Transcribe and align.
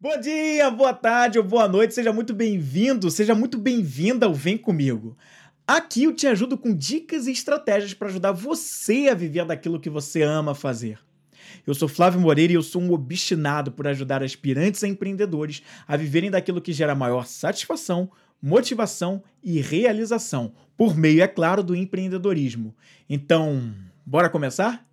Bom 0.00 0.16
dia, 0.20 0.70
boa 0.70 0.94
tarde 0.94 1.40
ou 1.40 1.44
boa 1.44 1.66
noite, 1.66 1.92
seja 1.92 2.12
muito 2.12 2.32
bem-vindo, 2.32 3.10
seja 3.10 3.34
muito 3.34 3.58
bem-vinda 3.58 4.26
ao 4.26 4.32
Vem 4.32 4.56
Comigo. 4.56 5.18
Aqui 5.66 6.04
eu 6.04 6.14
te 6.14 6.28
ajudo 6.28 6.56
com 6.56 6.72
dicas 6.72 7.26
e 7.26 7.32
estratégias 7.32 7.94
para 7.94 8.06
ajudar 8.06 8.30
você 8.30 9.08
a 9.10 9.14
viver 9.14 9.44
daquilo 9.44 9.80
que 9.80 9.90
você 9.90 10.22
ama 10.22 10.54
fazer. 10.54 11.00
Eu 11.66 11.74
sou 11.74 11.88
Flávio 11.88 12.20
Moreira 12.20 12.52
e 12.52 12.54
eu 12.54 12.62
sou 12.62 12.80
um 12.80 12.92
obstinado 12.92 13.72
por 13.72 13.88
ajudar 13.88 14.22
aspirantes 14.22 14.84
a 14.84 14.88
empreendedores 14.88 15.64
a 15.84 15.96
viverem 15.96 16.30
daquilo 16.30 16.62
que 16.62 16.72
gera 16.72 16.94
maior 16.94 17.26
satisfação, 17.26 18.08
motivação 18.40 19.20
e 19.42 19.60
realização, 19.60 20.52
por 20.76 20.96
meio, 20.96 21.24
é 21.24 21.26
claro, 21.26 21.60
do 21.60 21.74
empreendedorismo. 21.74 22.72
Então, 23.10 23.74
bora 24.06 24.30
começar? 24.30 24.86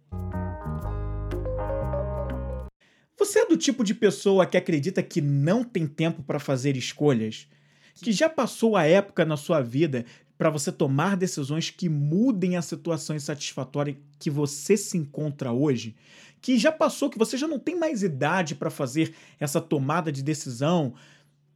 Você 3.26 3.40
é 3.40 3.48
do 3.48 3.58
tipo 3.58 3.84
de 3.84 3.96
pessoa 3.96 4.46
que 4.46 4.56
acredita 4.56 5.02
que 5.02 5.20
não 5.20 5.64
tem 5.64 5.88
tempo 5.88 6.22
para 6.22 6.40
fazer 6.40 6.78
escolhas? 6.78 7.48
Que 7.96 8.12
já 8.12 8.30
passou 8.30 8.78
a 8.78 8.84
época 8.84 9.26
na 9.26 9.36
sua 9.36 9.62
vida 9.62 10.06
para 10.38 10.52
você 10.52 10.72
tomar 10.72 11.18
decisões 11.18 11.72
que 11.72 11.90
mudem 11.90 12.56
a 12.56 12.62
situação 12.62 13.16
insatisfatória 13.16 13.98
que 14.20 14.30
você 14.30 14.78
se 14.78 14.96
encontra 14.96 15.52
hoje? 15.52 15.96
Que 16.40 16.60
já 16.60 16.72
passou, 16.72 17.10
que 17.10 17.18
você 17.18 17.36
já 17.36 17.48
não 17.48 17.58
tem 17.58 17.76
mais 17.76 18.04
idade 18.04 18.54
para 18.54 18.70
fazer 18.70 19.16
essa 19.40 19.60
tomada 19.60 20.12
de 20.12 20.22
decisão 20.22 20.94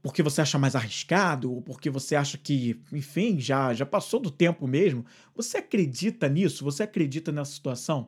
porque 0.01 0.23
você 0.23 0.41
acha 0.41 0.57
mais 0.57 0.75
arriscado 0.75 1.53
ou 1.53 1.61
porque 1.61 1.91
você 1.91 2.15
acha 2.15 2.35
que, 2.35 2.81
enfim, 2.91 3.39
já, 3.39 3.75
já 3.75 3.85
passou 3.85 4.19
do 4.19 4.31
tempo 4.31 4.65
mesmo? 4.67 5.05
Você 5.35 5.57
acredita 5.57 6.27
nisso? 6.27 6.63
Você 6.63 6.81
acredita 6.81 7.31
nessa 7.31 7.51
situação? 7.51 8.07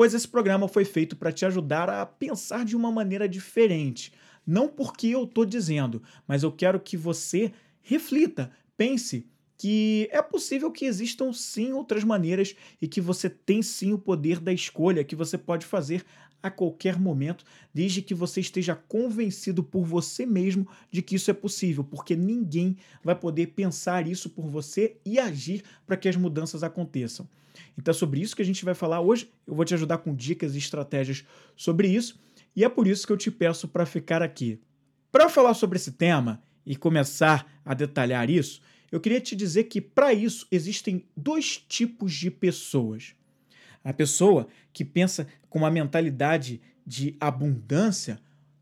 Pois 0.00 0.14
esse 0.14 0.26
programa 0.26 0.66
foi 0.66 0.86
feito 0.86 1.14
para 1.14 1.30
te 1.30 1.44
ajudar 1.44 1.90
a 1.90 2.06
pensar 2.06 2.64
de 2.64 2.74
uma 2.74 2.90
maneira 2.90 3.28
diferente. 3.28 4.14
Não 4.46 4.66
porque 4.66 5.08
eu 5.08 5.24
estou 5.24 5.44
dizendo, 5.44 6.02
mas 6.26 6.42
eu 6.42 6.50
quero 6.50 6.80
que 6.80 6.96
você 6.96 7.52
reflita, 7.82 8.50
pense 8.78 9.26
que 9.58 10.08
é 10.10 10.22
possível 10.22 10.72
que 10.72 10.86
existam 10.86 11.34
sim 11.34 11.74
outras 11.74 12.02
maneiras 12.02 12.56
e 12.80 12.88
que 12.88 12.98
você 12.98 13.28
tem 13.28 13.60
sim 13.60 13.92
o 13.92 13.98
poder 13.98 14.40
da 14.40 14.54
escolha 14.54 15.04
que 15.04 15.14
você 15.14 15.36
pode 15.36 15.66
fazer 15.66 16.02
a 16.42 16.50
qualquer 16.50 16.98
momento, 16.98 17.44
desde 17.72 18.02
que 18.02 18.14
você 18.14 18.40
esteja 18.40 18.74
convencido 18.74 19.62
por 19.62 19.84
você 19.84 20.24
mesmo 20.24 20.66
de 20.90 21.02
que 21.02 21.14
isso 21.16 21.30
é 21.30 21.34
possível, 21.34 21.84
porque 21.84 22.16
ninguém 22.16 22.76
vai 23.02 23.14
poder 23.14 23.48
pensar 23.48 24.06
isso 24.06 24.30
por 24.30 24.46
você 24.46 24.96
e 25.04 25.18
agir 25.18 25.62
para 25.86 25.96
que 25.96 26.08
as 26.08 26.16
mudanças 26.16 26.62
aconteçam. 26.62 27.28
Então 27.76 27.92
é 27.92 27.94
sobre 27.94 28.20
isso 28.20 28.36
que 28.36 28.42
a 28.42 28.44
gente 28.44 28.64
vai 28.64 28.74
falar 28.74 29.00
hoje. 29.00 29.30
Eu 29.46 29.54
vou 29.54 29.64
te 29.64 29.74
ajudar 29.74 29.98
com 29.98 30.14
dicas 30.14 30.54
e 30.54 30.58
estratégias 30.58 31.24
sobre 31.56 31.88
isso, 31.88 32.18
e 32.54 32.64
é 32.64 32.68
por 32.68 32.86
isso 32.86 33.06
que 33.06 33.12
eu 33.12 33.16
te 33.16 33.30
peço 33.30 33.68
para 33.68 33.86
ficar 33.86 34.22
aqui. 34.22 34.60
Para 35.12 35.28
falar 35.28 35.54
sobre 35.54 35.76
esse 35.76 35.92
tema 35.92 36.42
e 36.64 36.76
começar 36.76 37.60
a 37.64 37.74
detalhar 37.74 38.30
isso, 38.30 38.60
eu 38.90 39.00
queria 39.00 39.20
te 39.20 39.36
dizer 39.36 39.64
que 39.64 39.80
para 39.80 40.12
isso 40.12 40.46
existem 40.50 41.04
dois 41.16 41.56
tipos 41.56 42.12
de 42.12 42.30
pessoas. 42.30 43.14
A 43.84 43.92
pessoa 43.92 44.46
que 44.72 44.84
pensa 44.84 45.26
com 45.48 45.60
uma 45.60 45.70
mentalidade 45.70 46.60
de 46.86 47.16
abundância, 47.20 48.20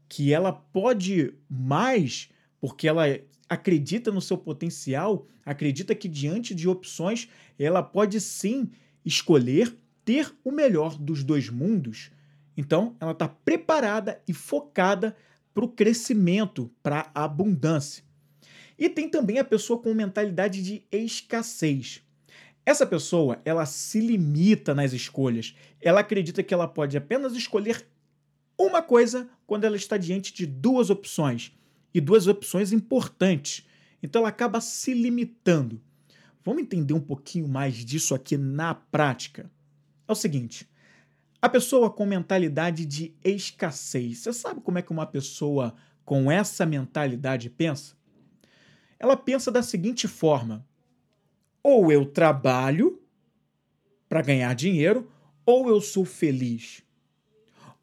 que 0.09 0.33
ela 0.33 0.53
pode 0.53 1.35
mais 1.49 2.31
porque 2.61 2.89
ela 2.89 3.05
acredita 3.49 4.11
no 4.11 4.21
seu 4.21 4.37
potencial, 4.37 5.27
acredita 5.45 5.95
que 5.95 6.09
diante 6.09 6.55
de 6.55 6.69
opções 6.69 7.29
ela 7.59 7.83
pode 7.83 8.21
sim 8.21 8.71
escolher 9.05 9.77
ter 10.05 10.35
o 10.45 10.51
melhor 10.51 10.99
dos 10.99 11.23
dois 11.23 11.49
mundos. 11.49 12.11
Então, 12.57 12.97
ela 13.01 13.13
está 13.13 13.29
preparada 13.29 14.21
e 14.27 14.33
focada 14.33 15.17
para 15.55 15.65
o 15.65 15.69
crescimento, 15.69 16.71
para 16.83 17.11
a 17.15 17.25
abundância. 17.25 18.03
E 18.79 18.89
tem 18.89 19.09
também 19.09 19.39
a 19.39 19.45
pessoa 19.45 19.81
com 19.81 19.93
mentalidade 19.95 20.63
de 20.63 20.85
escassez. 20.91 22.03
Essa 22.69 22.85
pessoa, 22.85 23.41
ela 23.47 23.65
se 23.65 23.99
limita 23.99 24.75
nas 24.75 24.93
escolhas. 24.93 25.57
Ela 25.81 26.01
acredita 26.01 26.43
que 26.43 26.53
ela 26.53 26.69
pode 26.69 26.99
apenas 26.99 27.33
escolher 27.33 27.89
uma 28.59 28.83
coisa 28.83 29.27
quando 29.47 29.65
ela 29.65 29.75
está 29.75 29.97
diante 29.97 30.35
de 30.35 30.45
duas 30.45 30.91
opções 30.91 31.51
e 31.95 31.99
duas 31.99 32.27
opções 32.27 32.71
importantes. 32.71 33.67
Então 34.03 34.21
ela 34.21 34.29
acaba 34.29 34.61
se 34.61 34.93
limitando. 34.93 35.81
Vamos 36.45 36.61
entender 36.61 36.93
um 36.93 37.01
pouquinho 37.01 37.49
mais 37.49 37.75
disso 37.75 38.15
aqui 38.15 38.37
na 38.37 38.75
prática. 38.75 39.51
É 40.07 40.13
o 40.13 40.15
seguinte: 40.15 40.69
a 41.41 41.49
pessoa 41.49 41.89
com 41.89 42.05
mentalidade 42.05 42.85
de 42.85 43.15
escassez, 43.25 44.19
você 44.19 44.33
sabe 44.35 44.61
como 44.61 44.77
é 44.77 44.83
que 44.83 44.93
uma 44.93 45.07
pessoa 45.07 45.75
com 46.05 46.31
essa 46.31 46.67
mentalidade 46.67 47.49
pensa? 47.49 47.97
Ela 49.01 49.17
pensa 49.17 49.51
da 49.51 49.63
seguinte 49.63 50.07
forma: 50.07 50.68
ou 51.63 51.91
eu 51.93 52.07
trabalho 52.07 53.01
para 54.09 54.23
ganhar 54.23 54.55
dinheiro, 54.55 55.11
ou 55.45 55.69
eu 55.69 55.81
sou 55.81 56.05
feliz. 56.05 56.83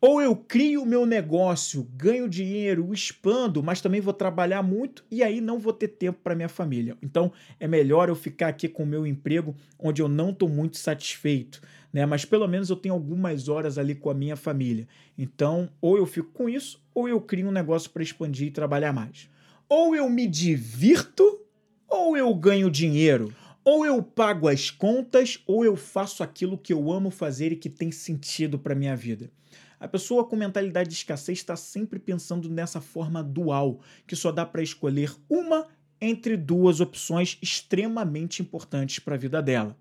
Ou 0.08 0.22
eu 0.22 0.36
crio 0.36 0.84
o 0.84 0.86
meu 0.86 1.03
negócio, 1.06 1.88
ganho 1.96 2.30
dinheiro, 2.30 2.94
expando, 2.94 3.63
mas 3.63 3.81
também 3.81 4.02
vou 4.02 4.13
trabalhar 4.13 4.62
muito 4.62 5.03
e 5.09 5.24
aí 5.24 5.41
não 5.41 5.58
vou 5.58 5.74
ter 5.74 5.88
tempo 5.88 6.19
para 6.22 6.36
minha 6.36 6.50
família. 6.50 6.96
Então 7.02 7.31
é 7.59 7.68
melhor 7.68 8.08
eu 8.08 8.16
ficar 8.16 8.50
aqui 8.50 8.68
com 8.68 8.84
o 8.84 8.86
meu 8.86 9.08
emprego 9.08 9.56
onde 9.80 10.02
eu 10.02 10.07
não 10.07 10.30
estou 10.30 10.47
muito 10.47 10.78
satisfeito, 10.78 11.59
né? 11.92 12.06
Mas 12.06 12.24
pelo 12.24 12.47
menos 12.47 12.69
eu 12.69 12.75
tenho 12.75 12.94
algumas 12.94 13.50
horas 13.50 13.80
ali 13.80 13.96
com 13.96 14.09
a 14.09 14.13
minha 14.13 14.36
família. 14.36 14.88
Então, 15.18 15.69
ou 15.81 15.97
eu 15.97 16.06
fico 16.06 16.30
com 16.34 16.47
isso, 16.47 16.80
ou 16.94 17.09
eu 17.09 17.19
crio 17.19 17.47
um 17.47 17.52
negócio 17.52 17.90
para 17.90 18.03
expandir 18.03 18.50
e 18.50 18.52
trabalhar 18.52 18.94
mais. 18.94 19.28
Ou 19.68 19.96
eu 19.96 20.07
me 20.07 20.28
divirto, 20.28 21.40
ou 21.88 22.16
eu 22.16 22.31
ganho 22.36 22.69
dinheiro. 22.69 23.34
Ou 23.65 23.83
eu 23.83 24.03
pago 24.03 24.47
as 24.47 24.69
contas, 24.69 25.41
ou 25.47 25.65
eu 25.65 25.75
faço 25.75 26.21
aquilo 26.21 26.55
que 26.55 26.71
eu 26.71 26.91
amo 26.91 27.09
fazer 27.09 27.51
e 27.51 27.55
que 27.55 27.67
tem 27.67 27.91
sentido 27.91 28.59
para 28.59 28.75
minha 28.75 28.95
vida. 28.95 29.31
A 29.79 29.87
pessoa 29.87 30.23
com 30.23 30.35
mentalidade 30.35 30.89
de 30.89 30.95
escassez 30.95 31.39
está 31.39 31.55
sempre 31.55 31.97
pensando 31.97 32.47
nessa 32.47 32.79
forma 32.79 33.23
dual, 33.23 33.79
que 34.05 34.15
só 34.15 34.31
dá 34.31 34.45
para 34.45 34.61
escolher 34.61 35.11
uma 35.27 35.67
entre 35.99 36.37
duas 36.37 36.79
opções 36.79 37.39
extremamente 37.41 38.39
importantes 38.39 38.99
para 38.99 39.15
a 39.15 39.17
vida 39.17 39.41
dela. 39.41 39.75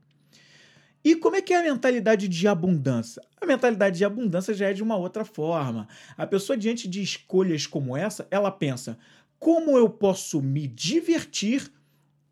E 1.04 1.14
como 1.14 1.36
é 1.36 1.42
que 1.42 1.52
é 1.52 1.58
a 1.58 1.62
mentalidade 1.62 2.26
de 2.26 2.48
abundância? 2.48 3.22
A 3.38 3.44
mentalidade 3.44 3.98
de 3.98 4.04
abundância 4.06 4.54
já 4.54 4.70
é 4.70 4.72
de 4.72 4.82
uma 4.82 4.96
outra 4.96 5.26
forma. 5.26 5.86
A 6.16 6.26
pessoa 6.26 6.56
diante 6.56 6.88
de 6.88 7.02
escolhas 7.02 7.66
como 7.66 7.94
essa, 7.94 8.26
ela 8.30 8.50
pensa: 8.50 8.98
como 9.38 9.76
eu 9.76 9.90
posso 9.90 10.40
me 10.40 10.66
divertir 10.66 11.70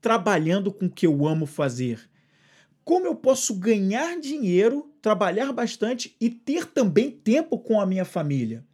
trabalhando 0.02 0.72
com 0.72 0.86
o 0.86 0.90
que 0.90 1.06
eu 1.06 1.26
amo 1.26 1.46
fazer? 1.46 2.10
Como 2.84 3.06
eu 3.06 3.14
posso 3.14 3.54
ganhar 3.54 4.18
dinheiro, 4.18 4.92
trabalhar 5.00 5.52
bastante 5.52 6.16
e 6.20 6.28
ter 6.28 6.66
também 6.66 7.10
tempo 7.10 7.56
com 7.56 7.80
a 7.80 7.86
minha 7.86 8.04
família? 8.04 8.64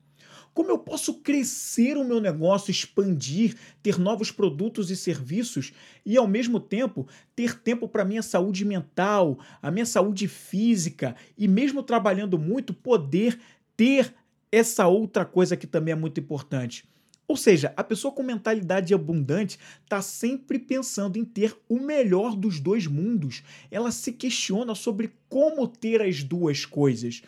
Como 0.54 0.70
eu 0.70 0.78
posso 0.78 1.20
crescer 1.20 1.96
o 1.96 2.04
meu 2.04 2.18
negócio, 2.18 2.70
expandir, 2.70 3.54
ter 3.82 3.98
novos 3.98 4.32
produtos 4.32 4.90
e 4.90 4.96
serviços 4.96 5.72
e, 6.04 6.16
ao 6.16 6.26
mesmo 6.26 6.58
tempo, 6.58 7.06
ter 7.36 7.60
tempo 7.60 7.86
para 7.86 8.02
a 8.02 8.06
minha 8.06 8.22
saúde 8.22 8.64
mental, 8.64 9.38
a 9.62 9.70
minha 9.70 9.86
saúde 9.86 10.26
física 10.26 11.14
e, 11.36 11.46
mesmo 11.46 11.82
trabalhando 11.82 12.38
muito, 12.38 12.72
poder 12.72 13.38
ter 13.76 14.12
essa 14.50 14.88
outra 14.88 15.24
coisa 15.24 15.56
que 15.56 15.66
também 15.66 15.92
é 15.92 15.96
muito 15.96 16.18
importante? 16.18 16.88
Ou 17.28 17.36
seja, 17.36 17.74
a 17.76 17.84
pessoa 17.84 18.10
com 18.10 18.22
mentalidade 18.22 18.94
abundante 18.94 19.58
está 19.84 20.00
sempre 20.00 20.58
pensando 20.58 21.18
em 21.18 21.24
ter 21.26 21.54
o 21.68 21.78
melhor 21.78 22.34
dos 22.34 22.58
dois 22.58 22.86
mundos. 22.86 23.42
Ela 23.70 23.92
se 23.92 24.12
questiona 24.12 24.74
sobre 24.74 25.12
como 25.28 25.68
ter 25.68 26.00
as 26.00 26.24
duas 26.24 26.64
coisas. 26.64 27.22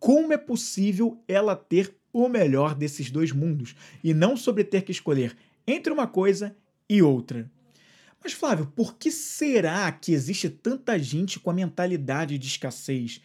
Como 0.00 0.32
é 0.32 0.36
possível 0.36 1.22
ela 1.28 1.54
ter 1.54 1.94
o 2.12 2.28
melhor 2.28 2.74
desses 2.74 3.12
dois 3.12 3.30
mundos? 3.30 3.76
E 4.02 4.12
não 4.12 4.36
sobre 4.36 4.64
ter 4.64 4.82
que 4.82 4.90
escolher 4.90 5.36
entre 5.64 5.92
uma 5.92 6.08
coisa 6.08 6.56
e 6.88 7.00
outra. 7.00 7.48
Mas, 8.22 8.32
Flávio, 8.32 8.66
por 8.74 8.96
que 8.96 9.10
será 9.10 9.92
que 9.92 10.12
existe 10.12 10.50
tanta 10.50 10.98
gente 10.98 11.38
com 11.38 11.50
a 11.50 11.54
mentalidade 11.54 12.38
de 12.38 12.46
escassez? 12.48 13.20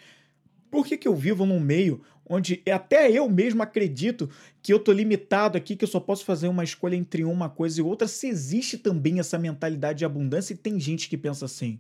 Por 0.70 0.86
que, 0.86 0.96
que 0.96 1.08
eu 1.08 1.16
vivo 1.16 1.46
num 1.46 1.60
meio 1.60 2.04
onde 2.30 2.62
até 2.72 3.12
eu 3.12 3.28
mesmo 3.28 3.64
acredito 3.64 4.30
que 4.62 4.72
eu 4.72 4.78
estou 4.78 4.94
limitado 4.94 5.58
aqui, 5.58 5.76
que 5.76 5.84
eu 5.84 5.90
só 5.90 6.00
posso 6.00 6.24
fazer 6.24 6.48
uma 6.48 6.64
escolha 6.64 6.96
entre 6.96 7.24
uma 7.24 7.50
coisa 7.50 7.80
e 7.80 7.84
outra, 7.84 8.08
se 8.08 8.28
existe 8.28 8.78
também 8.78 9.20
essa 9.20 9.40
mentalidade 9.40 10.00
de 10.00 10.06
abundância 10.06 10.54
e 10.54 10.58
tem 10.58 10.80
gente 10.80 11.10
que 11.10 11.18
pensa 11.18 11.46
assim. 11.46 11.80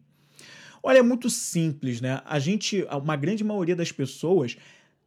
Olha, 0.81 1.00
é 1.00 1.04
muito 1.04 1.30
simples, 1.30 2.01
né? 2.01 2.22
A 2.25 2.40
gente, 2.40 2.86
uma 3.04 3.16
grande 3.16 3.44
maioria 3.44 3.75
das 3.75 3.92
pessoas 3.92 4.57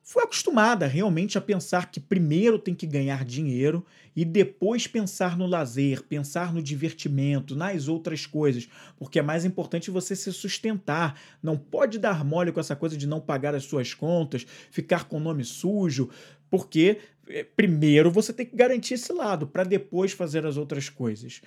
foi 0.03 0.25
acostumada 0.25 0.87
realmente 0.87 1.39
a 1.39 1.41
pensar 1.41 1.91
que 1.91 2.01
primeiro 2.01 2.59
tem 2.59 2.75
que 2.75 2.87
ganhar 2.87 3.25
dinheiro 3.25 3.87
e 4.17 4.25
depois 4.25 4.87
pensar 4.87 5.39
no 5.39 5.47
lazer, 5.47 6.03
pensar 6.03 6.53
no 6.53 6.61
divertimento, 6.61 7.55
nas 7.55 7.87
outras 7.87 8.27
coisas, 8.27 8.69
porque 8.97 9.21
é 9.21 9.23
mais 9.23 9.45
importante 9.45 9.93
você 9.93 10.17
se 10.17 10.33
sustentar. 10.33 11.19
Não 11.41 11.57
pode 11.57 11.99
dar 11.99 12.25
mole 12.25 12.51
com 12.51 12.59
essa 12.59 12.75
coisa 12.75 12.97
de 12.97 13.07
não 13.07 13.21
pagar 13.21 13.55
as 13.55 13.65
suas 13.65 13.95
contas, 13.95 14.45
ficar 14.71 15.05
com 15.05 15.19
o 15.19 15.21
nome 15.21 15.45
sujo, 15.45 16.11
porque 16.51 16.99
é, 17.29 17.45
primeiro 17.45 18.11
você 18.11 18.33
tem 18.33 18.45
que 18.45 18.57
garantir 18.57 18.95
esse 18.95 19.13
lado 19.13 19.47
para 19.47 19.63
depois 19.63 20.11
fazer 20.11 20.45
as 20.45 20.57
outras 20.57 20.89
coisas. 20.89 21.41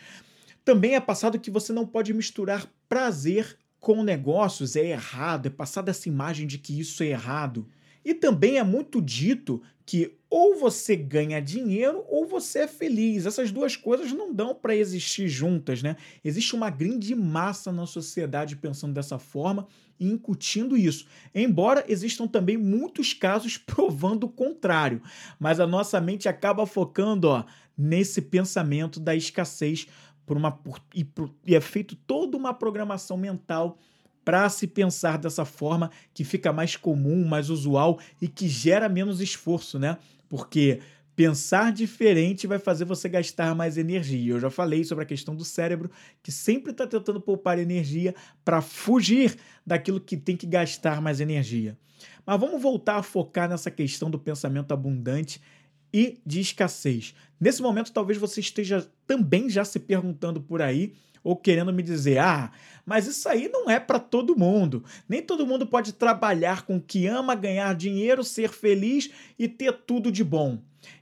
Também 0.64 0.96
é 0.96 1.02
passado 1.02 1.40
que 1.40 1.52
você 1.52 1.74
não 1.74 1.86
pode 1.86 2.14
misturar 2.14 2.66
prazer 2.88 3.58
com 3.80 4.02
negócios, 4.02 4.76
é 4.76 4.88
errado, 4.88 5.46
é 5.46 5.50
passada 5.50 5.92
essa 5.92 6.10
imagem 6.10 6.48
de 6.48 6.58
que 6.58 6.80
isso 6.80 7.04
é 7.04 7.08
errado. 7.08 7.68
E 8.06 8.14
também 8.14 8.60
é 8.60 8.64
muito 8.64 9.02
dito 9.02 9.62
que 9.84 10.16
ou 10.30 10.56
você 10.56 10.96
ganha 10.96 11.42
dinheiro 11.42 12.04
ou 12.08 12.28
você 12.28 12.60
é 12.60 12.68
feliz. 12.68 13.26
Essas 13.26 13.52
duas 13.52 13.76
coisas 13.76 14.12
não 14.12 14.34
dão 14.34 14.54
para 14.54 14.76
existir 14.76 15.28
juntas, 15.28 15.82
né? 15.82 15.96
Existe 16.24 16.56
uma 16.56 16.70
grande 16.70 17.16
massa 17.16 17.72
na 17.72 17.86
sociedade 17.86 18.56
pensando 18.56 18.94
dessa 18.94 19.18
forma 19.18 19.68
e 20.00 20.08
incutindo 20.08 20.78
isso. 20.78 21.08
Embora 21.34 21.86
existam 21.88 22.28
também 22.28 22.58
muitos 22.58 23.14
casos 23.14 23.58
provando 23.66 24.26
o 24.26 24.30
contrário, 24.30 25.02
mas 25.40 25.60
a 25.60 25.66
nossa 25.66 26.00
mente 26.00 26.28
acaba 26.28 26.66
focando, 26.66 27.30
ó, 27.30 27.46
nesse 27.78 28.22
pensamento 28.22 29.00
da 29.00 29.16
escassez 29.16 29.88
por 30.26 30.38
uma 30.38 30.52
por, 30.52 30.82
e, 30.94 31.04
por, 31.04 31.34
e 31.46 31.56
é 31.56 31.62
feito 31.62 31.96
toda 31.96 32.36
uma 32.36 32.54
programação 32.54 33.18
mental 33.18 33.78
para 34.26 34.50
se 34.50 34.66
pensar 34.66 35.20
dessa 35.20 35.46
forma 35.46 35.92
que 36.14 36.24
fica 36.24 36.52
mais 36.52 36.76
comum, 36.76 37.24
mais 37.24 37.52
usual 37.52 38.00
e 38.20 38.28
que 38.28 38.50
gera 38.50 38.90
menos 38.90 39.22
esforço, 39.22 39.78
né? 39.78 40.00
Porque 40.28 40.82
pensar 41.16 41.72
diferente 41.72 42.48
vai 42.48 42.60
fazer 42.60 42.84
você 42.86 43.08
gastar 43.08 43.56
mais 43.56 43.78
energia. 43.78 44.34
Eu 44.34 44.40
já 44.40 44.50
falei 44.50 44.84
sobre 44.84 45.04
a 45.04 45.08
questão 45.08 45.36
do 45.36 45.46
cérebro, 45.46 45.90
que 46.24 46.32
sempre 46.32 46.72
está 46.72 46.88
tentando 46.88 47.22
poupar 47.22 47.60
energia 47.60 48.16
para 48.44 48.62
fugir 48.62 49.38
daquilo 49.66 50.02
que 50.02 50.18
tem 50.18 50.36
que 50.36 50.48
gastar 50.48 51.00
mais 51.00 51.22
energia. 51.22 51.78
Mas 52.26 52.40
vamos 52.40 52.62
voltar 52.62 52.98
a 52.98 53.04
focar 53.04 53.48
nessa 53.48 53.70
questão 53.70 54.10
do 54.10 54.18
pensamento 54.18 54.74
abundante 54.74 55.40
e 55.94 56.20
de 56.26 56.42
escassez. 56.42 57.14
Nesse 57.40 57.62
momento, 57.62 57.92
talvez 57.92 58.18
você 58.18 58.40
esteja 58.40 58.88
também 59.06 59.50
já 59.50 59.66
se 59.66 59.80
perguntando 59.80 60.42
por 60.42 60.62
aí 60.62 60.94
ou 61.24 61.36
querendo 61.36 61.74
me 61.74 61.84
dizer: 61.84 62.20
ah, 62.20 62.52
mas 62.86 63.08
isso 63.08 63.28
aí 63.28 63.50
não 63.50 63.70
é 63.70 63.80
para 63.80 64.00
todo 64.00 64.38
mundo. 64.38 64.84
Nem 65.10 65.22
todo 65.22 65.46
mundo 65.46 65.66
pode 65.66 65.94
trabalhar 65.94 66.62
com 66.66 66.78
o 66.78 66.82
que 66.82 67.08
ama, 67.08 67.36
ganhar 67.36 67.76
dinheiro, 67.76 68.24
ser 68.24 68.50
feliz 68.50 69.10
e 69.38 69.48
ter 69.48 69.74
tudo 69.74 70.12
de 70.12 70.24
bom. 70.24 70.60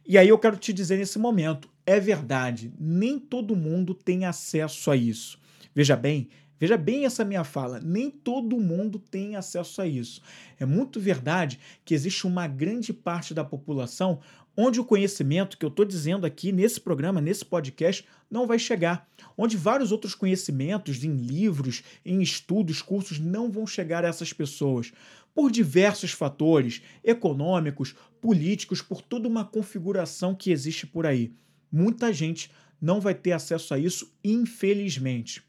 E 0.07 0.17
aí 0.17 0.29
eu 0.29 0.39
quero 0.39 0.57
te 0.57 0.71
dizer 0.71 0.97
nesse 0.97 1.19
momento: 1.19 1.69
é 1.85 1.99
verdade, 1.99 2.73
nem 2.79 3.19
todo 3.19 3.55
mundo 3.55 3.93
tem 3.93 4.25
acesso 4.25 4.89
a 4.89 4.95
isso. 4.95 5.37
Veja 5.75 5.95
bem, 5.95 6.29
Veja 6.63 6.77
bem 6.77 7.03
essa 7.03 7.25
minha 7.25 7.43
fala, 7.43 7.81
nem 7.81 8.09
todo 8.09 8.57
mundo 8.57 8.97
tem 8.97 9.35
acesso 9.35 9.81
a 9.81 9.85
isso. 9.85 10.21
É 10.57 10.65
muito 10.65 10.97
verdade 10.97 11.59
que 11.83 11.93
existe 11.93 12.25
uma 12.25 12.47
grande 12.47 12.93
parte 12.93 13.33
da 13.33 13.43
população 13.43 14.21
onde 14.55 14.79
o 14.79 14.85
conhecimento 14.85 15.57
que 15.57 15.65
eu 15.65 15.69
estou 15.69 15.85
dizendo 15.85 16.25
aqui 16.25 16.51
nesse 16.51 16.79
programa, 16.79 17.19
nesse 17.19 17.43
podcast, 17.43 18.05
não 18.29 18.47
vai 18.47 18.59
chegar. 18.59 19.07
Onde 19.37 19.57
vários 19.57 19.91
outros 19.91 20.15
conhecimentos 20.15 21.03
em 21.03 21.15
livros, 21.15 21.83
em 22.05 22.21
estudos, 22.21 22.81
cursos 22.81 23.19
não 23.19 23.49
vão 23.49 23.65
chegar 23.65 24.05
a 24.05 24.07
essas 24.07 24.31
pessoas. 24.31 24.91
Por 25.33 25.51
diversos 25.51 26.11
fatores 26.11 26.81
econômicos, 27.03 27.95
políticos, 28.21 28.81
por 28.81 29.01
toda 29.01 29.27
uma 29.27 29.43
configuração 29.43 30.35
que 30.35 30.51
existe 30.51 30.85
por 30.85 31.05
aí. 31.05 31.33
Muita 31.71 32.13
gente 32.13 32.51
não 32.79 33.01
vai 33.01 33.15
ter 33.15 33.31
acesso 33.31 33.73
a 33.73 33.79
isso, 33.79 34.13
infelizmente. 34.23 35.41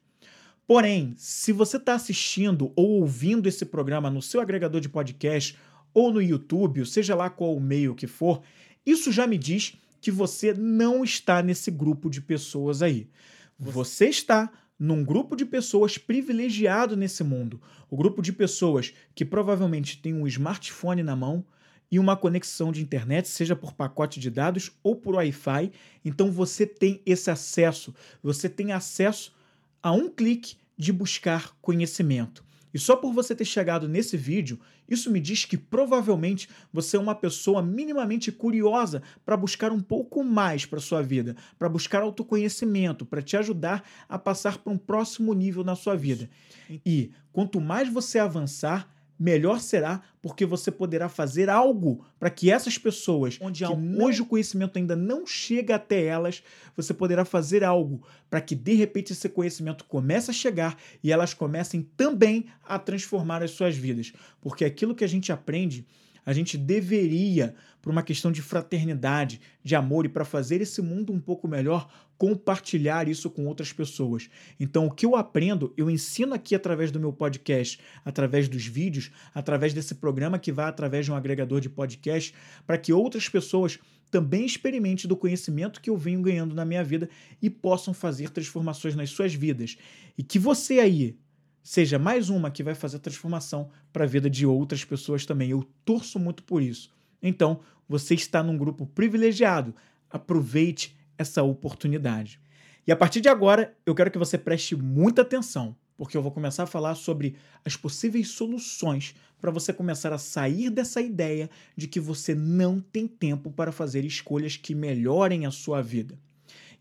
Porém, 0.67 1.12
se 1.19 1.53
você 1.53 1.77
está 1.77 1.95
assistindo 1.95 2.73
ou 2.75 3.00
ouvindo 3.00 3.47
esse 3.47 3.67
programa 3.67 4.11
no 4.11 4.23
seu 4.23 4.41
agregador 4.41 4.81
de 4.81 4.89
podcast 4.89 5.59
ou 5.93 6.11
no 6.11 6.23
YouTube, 6.23 6.87
seja 6.87 7.15
lá 7.15 7.29
qual 7.29 7.55
o 7.55 7.61
meio 7.61 7.95
que 7.95 8.07
for, 8.07 8.41
isso 8.85 9.11
já 9.11 9.27
me 9.27 9.39
diz 9.39 9.77
que 10.01 10.11
você 10.11 10.53
não 10.53 11.03
está 11.03 11.43
nesse 11.43 11.71
grupo 11.71 12.11
de 12.11 12.21
pessoas 12.21 12.83
aí. 12.83 13.09
Você 13.59 14.09
está 14.09 14.53
num 14.79 15.03
grupo 15.05 15.35
de 15.35 15.47
pessoas 15.47 15.97
privilegiado 15.97 16.97
nesse 16.97 17.25
mundo. 17.25 17.61
O 17.89 17.97
grupo 17.97 18.21
de 18.21 18.33
pessoas 18.33 18.93
que 19.15 19.25
provavelmente 19.25 19.99
tem 20.03 20.13
um 20.13 20.27
smartphone 20.27 21.03
na 21.03 21.17
mão 21.17 21.45
e 21.91 21.99
uma 21.99 22.17
conexão 22.17 22.73
de 22.73 22.83
internet, 22.83 23.29
seja 23.29 23.55
por 23.55 23.73
pacote 23.73 24.19
de 24.19 24.29
dados 24.31 24.73
ou 24.83 24.97
por 24.97 25.15
Wi-Fi. 25.15 25.71
Então 26.05 26.31
você 26.31 26.67
tem 26.67 27.01
esse 27.07 27.31
acesso. 27.31 27.95
Você 28.23 28.49
tem 28.49 28.73
acesso 28.73 29.35
a 29.83 29.93
um 29.93 30.11
clique 30.11 30.57
de 30.77 30.93
buscar 30.93 31.57
conhecimento. 31.63 32.44
E 32.75 32.79
só 32.79 32.97
por 32.97 33.12
você 33.12 33.37
ter 33.37 33.44
chegado 33.44 33.88
nesse 33.88 34.17
vídeo, 34.17 34.59
isso 34.88 35.09
me 35.11 35.21
diz 35.21 35.44
que 35.44 35.56
provavelmente 35.56 36.49
você 36.73 36.97
é 36.97 37.00
uma 37.00 37.15
pessoa 37.15 37.62
minimamente 37.62 38.32
curiosa 38.32 39.00
para 39.25 39.37
buscar 39.37 39.71
um 39.71 39.81
pouco 39.81 40.25
mais 40.25 40.67
para 40.67 40.81
sua 40.81 41.00
vida, 41.00 41.37
para 41.56 41.69
buscar 41.69 42.03
autoconhecimento, 42.03 43.06
para 43.06 43.23
te 43.23 43.37
ajudar 43.37 43.88
a 44.09 44.19
passar 44.19 44.59
para 44.59 44.73
um 44.73 44.76
próximo 44.76 45.32
nível 45.32 45.62
na 45.62 45.76
sua 45.76 45.94
vida. 45.94 46.29
E 46.85 47.12
quanto 47.32 47.61
mais 47.61 47.88
você 47.88 48.19
avançar, 48.19 48.93
melhor 49.25 49.59
será 49.59 50.03
porque 50.21 50.44
você 50.44 50.71
poderá 50.71 51.09
fazer 51.09 51.49
algo 51.49 52.05
para 52.19 52.29
que 52.29 52.50
essas 52.50 52.76
pessoas, 52.76 53.38
onde 53.41 53.65
hoje 53.65 54.21
o 54.21 54.26
conhecimento 54.26 54.79
ainda 54.79 54.94
não 54.94 55.26
chega 55.26 55.76
até 55.76 56.05
elas, 56.05 56.43
você 56.76 56.93
poderá 56.93 57.25
fazer 57.25 57.65
algo 57.65 58.06
para 58.29 58.43
que 58.43 58.55
de 58.55 58.75
repente 58.75 59.15
esse 59.15 59.26
conhecimento 59.31 59.87
comece 59.87 60.31
a 60.31 60.35
chegar 60.35 60.76
e 61.03 61.11
elas 61.11 61.32
comecem 61.32 61.88
também 61.97 62.44
a 62.62 62.79
transformar 62.79 63.43
as 63.43 63.53
suas 63.53 63.75
vidas. 63.75 64.12
Porque 64.43 64.62
aquilo 64.62 64.94
que 64.94 65.05
a 65.05 65.09
gente 65.09 65.32
aprende 65.32 65.87
a 66.25 66.32
gente 66.32 66.56
deveria, 66.56 67.55
por 67.82 67.91
uma 67.91 68.03
questão 68.03 68.32
de 68.32 68.43
fraternidade, 68.43 69.41
de 69.62 69.75
amor 69.75 70.06
e 70.06 70.09
para 70.09 70.25
fazer 70.25 70.61
esse 70.61 70.81
mundo 70.81 71.12
um 71.12 71.21
pouco 71.21 71.47
melhor, 71.47 71.88
compartilhar 72.17 73.09
isso 73.09 73.29
com 73.29 73.47
outras 73.47 73.73
pessoas. 73.73 74.31
Então, 74.59 74.87
o 74.87 74.91
que 74.91 75.05
eu 75.05 75.17
aprendo, 75.17 75.73
eu 75.76 75.91
ensino 75.91 76.35
aqui 76.35 76.55
através 76.55 76.91
do 76.91 77.00
meu 77.00 77.12
podcast, 77.12 77.79
através 78.05 78.49
dos 78.49 78.67
vídeos, 78.67 79.11
através 79.35 79.75
desse 79.75 79.97
programa 79.97 80.38
que 80.38 80.53
vai 80.53 80.67
através 80.67 81.05
de 81.05 81.12
um 81.12 81.17
agregador 81.17 81.61
de 81.61 81.69
podcast, 81.69 82.35
para 82.67 82.79
que 82.79 82.93
outras 82.93 83.29
pessoas 83.29 83.79
também 84.11 84.47
experimentem 84.47 85.09
do 85.09 85.17
conhecimento 85.17 85.81
que 85.81 85.91
eu 85.91 85.97
venho 85.97 86.23
ganhando 86.23 86.55
na 86.55 86.65
minha 86.65 86.85
vida 86.85 87.09
e 87.43 87.50
possam 87.50 87.93
fazer 87.93 88.31
transformações 88.31 88.94
nas 88.94 89.11
suas 89.11 89.35
vidas. 89.35 89.76
E 90.17 90.23
que 90.23 90.38
você 90.38 90.79
aí, 90.79 91.17
seja 91.64 91.99
mais 91.99 92.28
uma 92.28 92.50
que 92.50 92.62
vai 92.62 92.75
fazer 92.75 92.99
a 92.99 93.00
transformação 93.00 93.70
para 93.90 94.05
a 94.05 94.06
vida 94.06 94.28
de 94.28 94.44
outras 94.44 94.84
pessoas 94.84 95.25
também. 95.25 95.50
Eu 95.50 95.66
torço 95.82 96.19
muito 96.19 96.43
por 96.43 96.62
isso. 96.62 96.93
Então, 97.22 97.61
você 97.88 98.14
está 98.14 98.43
num 98.43 98.58
grupo 98.58 98.87
privilegiado. 98.87 99.75
Aproveite 100.11 100.94
essa 101.16 101.43
oportunidade. 101.43 102.38
E 102.87 102.93
a 102.93 102.96
partir 102.96 103.22
de 103.22 103.30
agora, 103.30 103.75
eu 103.87 103.94
quero 103.94 104.11
que 104.11 104.18
você 104.18 104.37
preste 104.37 104.76
muita 104.76 105.23
atenção, 105.23 105.75
porque 105.97 106.14
eu 106.14 106.23
vou 106.23 106.30
começar 106.30 106.64
a 106.64 106.66
falar 106.66 106.94
sobre 106.97 107.35
as 107.64 107.76
possíveis 107.76 108.28
soluções 108.28 109.14
para 109.40 109.50
você 109.50 109.73
começar 109.73 110.12
a 110.12 110.18
sair 110.18 110.68
dessa 110.68 111.00
ideia 111.00 111.49
de 111.75 111.88
que 111.88 111.99
você 111.99 112.35
não 112.35 112.78
tem 112.78 113.09
tempo 113.09 113.50
para 113.50 113.73
fazer 113.73 114.04
escolhas 114.04 114.59
que 114.59 114.75
melhorem 114.75 115.47
a 115.47 115.50
sua 115.50 115.80
vida. 115.80 116.18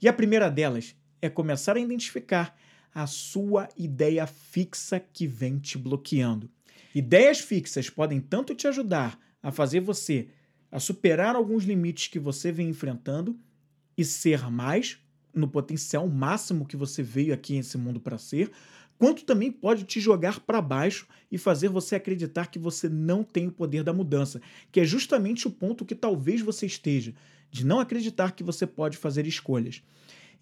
E 0.02 0.10
a 0.10 0.14
primeira 0.14 0.52
delas 0.52 0.94
é 1.22 1.30
começar 1.30 1.78
a 1.78 1.80
identificar 1.80 2.54
a 2.94 3.08
sua 3.08 3.68
ideia 3.78 4.28
fixa 4.28 5.00
que 5.00 5.26
vem 5.26 5.58
te 5.58 5.78
bloqueando. 5.78 6.50
Ideias 6.94 7.40
fixas 7.40 7.90
podem 7.90 8.22
tanto 8.22 8.54
te 8.54 8.68
ajudar 8.68 9.20
a 9.42 9.52
fazer 9.52 9.80
você 9.80 10.28
a 10.72 10.80
superar 10.80 11.36
alguns 11.36 11.64
limites 11.64 12.08
que 12.08 12.18
você 12.18 12.52
vem 12.52 12.70
enfrentando 12.70 13.40
e 13.96 14.04
ser 14.04 14.50
mais 14.50 14.98
no 15.34 15.48
potencial 15.48 16.08
máximo 16.08 16.66
que 16.66 16.78
você 16.78 17.04
veio 17.04 17.34
aqui 17.34 17.56
nesse 17.56 17.78
mundo 17.78 18.00
para 18.00 18.18
ser, 18.18 18.52
quanto 18.98 19.24
também 19.24 19.52
pode 19.52 19.84
te 19.84 20.00
jogar 20.00 20.40
para 20.40 20.62
baixo 20.62 21.08
e 21.32 21.38
fazer 21.38 21.70
você 21.70 21.96
acreditar 21.96 22.48
que 22.48 22.58
você 22.58 22.88
não 22.88 23.24
tem 23.24 23.48
o 23.48 23.52
poder 23.52 23.84
da 23.84 23.94
mudança, 23.94 24.42
que 24.72 24.80
é 24.80 24.86
justamente 24.86 25.48
o 25.48 25.52
ponto 25.52 25.86
que 25.86 25.96
talvez 25.96 26.42
você 26.42 26.66
esteja, 26.66 27.14
de 27.52 27.66
não 27.66 27.80
acreditar 27.80 28.32
que 28.32 28.44
você 28.44 28.66
pode 28.66 28.98
fazer 28.98 29.28
escolhas. 29.28 29.84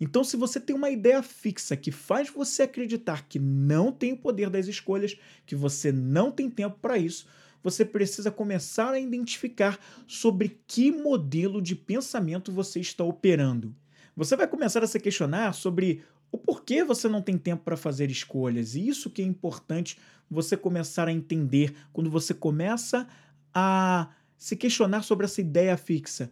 Então, 0.02 0.24
se 0.24 0.36
você 0.36 0.60
tem 0.60 0.76
uma 0.76 0.90
ideia 0.90 1.22
fixa 1.22 1.78
que 1.78 1.92
faz 1.92 2.28
você 2.28 2.64
acreditar 2.64 3.28
que 3.30 3.38
não 3.38 3.92
tem 3.92 4.14
o 4.14 4.18
poder 4.18 4.50
das 4.50 4.66
escolhas, 4.66 5.16
que 5.46 5.56
você 5.56 5.92
não 5.92 6.32
tem 6.32 6.50
tempo 6.50 6.76
para 6.82 6.98
isso, 6.98 7.28
você 7.64 7.86
precisa 7.86 8.32
começar 8.32 8.94
a 8.94 9.00
identificar 9.00 9.80
sobre 10.08 10.60
que 10.66 10.92
modelo 10.92 11.62
de 11.62 11.76
pensamento 11.76 12.52
você 12.52 12.80
está 12.80 13.04
operando. 13.04 13.76
Você 14.16 14.36
vai 14.36 14.48
começar 14.48 14.84
a 14.84 14.88
se 14.88 15.00
questionar 15.00 15.54
sobre 15.54 16.04
o 16.32 16.38
porquê 16.38 16.84
você 16.84 17.08
não 17.08 17.22
tem 17.22 17.38
tempo 17.38 17.64
para 17.64 17.78
fazer 17.78 18.10
escolhas. 18.10 18.74
E 18.74 18.88
isso 18.88 19.08
que 19.08 19.22
é 19.22 19.26
importante 19.26 20.00
você 20.28 20.58
começar 20.58 21.08
a 21.08 21.14
entender 21.14 21.76
quando 21.94 22.10
você 22.10 22.34
começa 22.34 23.08
a 23.54 24.10
se 24.36 24.56
questionar 24.56 25.04
sobre 25.04 25.26
essa 25.26 25.42
ideia 25.42 25.78
fixa 25.78 26.32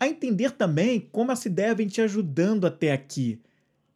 a 0.00 0.08
entender 0.08 0.52
também 0.52 0.98
como 1.12 1.30
essa 1.30 1.46
ideia 1.46 1.74
vem 1.74 1.86
te 1.86 2.00
ajudando 2.00 2.66
até 2.66 2.90
aqui. 2.90 3.38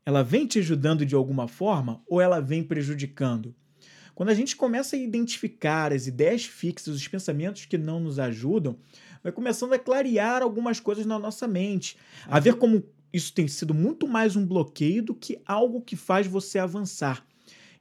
Ela 0.05 0.23
vem 0.23 0.47
te 0.47 0.59
ajudando 0.59 1.07
de 1.07 1.15
alguma 1.15 1.49
forma 1.49 2.03
ou 2.07 2.21
ela 2.21 2.41
vem 2.41 2.63
prejudicando? 2.63 3.55
Quando 4.15 4.29
a 4.29 4.35
gente 4.35 4.55
começa 4.55 4.95
a 4.95 4.99
identificar 4.99 5.95
as 5.95 6.07
ideias 6.07 6.45
fixas, 6.45 6.95
os 6.95 7.09
pensamentos 7.09 7.65
que 7.65 7.79
não 7.79 7.99
nos 7.99 8.19
ajudam, 8.19 8.77
vai 9.23 9.33
começando 9.33 9.73
a 9.73 9.79
clarear 9.79 10.43
algumas 10.43 10.79
coisas 10.79 11.07
na 11.07 11.19
nossa 11.19 11.49
mente, 11.49 11.97
a 12.27 12.39
ver 12.39 12.55
como 12.57 12.85
isso 13.11 13.33
tem 13.33 13.49
sido 13.49 13.73
muito 13.73 14.07
mais 14.07 14.37
um 14.37 14.47
bloqueio 14.47 15.03
do 15.03 15.15
que 15.15 15.41
algo 15.47 15.81
que 15.81 15.97
faz 15.97 16.27
você 16.27 16.59
avançar. 16.59 17.27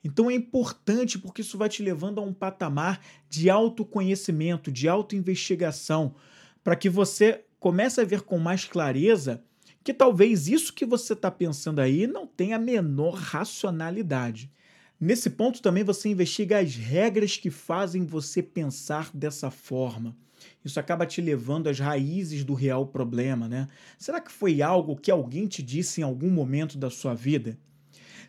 Então 0.02 0.32
é 0.32 0.34
importante 0.34 1.20
porque 1.20 1.42
isso 1.42 1.58
vai 1.58 1.68
te 1.68 1.84
levando 1.84 2.20
a 2.20 2.24
um 2.24 2.34
patamar 2.34 3.02
de 3.30 3.50
autoconhecimento, 3.50 4.72
de 4.72 4.88
autoinvestigação, 4.88 6.16
para 6.64 6.76
que 6.76 6.90
você 6.90 7.44
comece 7.64 8.02
a 8.02 8.04
ver 8.04 8.24
com 8.24 8.38
mais 8.38 8.66
clareza 8.66 9.42
que 9.86 9.94
talvez 9.94 10.50
isso 10.50 10.74
que 10.74 10.86
você 10.86 11.14
está 11.14 11.32
pensando 11.32 11.80
aí 11.80 12.06
não 12.06 12.28
tenha 12.28 12.58
a 12.58 12.60
menor 12.60 13.14
racionalidade. 13.14 14.52
Nesse 15.00 15.30
ponto 15.30 15.62
também 15.62 15.82
você 15.82 16.10
investiga 16.10 16.60
as 16.60 16.76
regras 16.76 17.38
que 17.38 17.50
fazem 17.50 18.04
você 18.04 18.44
pensar 18.44 19.10
dessa 19.14 19.50
forma. 19.50 20.14
Isso 20.64 20.78
acaba 20.78 21.06
te 21.06 21.22
levando 21.22 21.70
às 21.70 21.80
raízes 21.80 22.44
do 22.44 22.54
real 22.54 22.86
problema, 22.86 23.48
né? 23.48 23.70
Será 23.98 24.20
que 24.20 24.32
foi 24.32 24.62
algo 24.62 24.98
que 24.98 25.10
alguém 25.10 25.48
te 25.48 25.64
disse 25.64 26.02
em 26.02 26.04
algum 26.04 26.30
momento 26.30 26.78
da 26.78 26.90
sua 26.90 27.14
vida? 27.14 27.58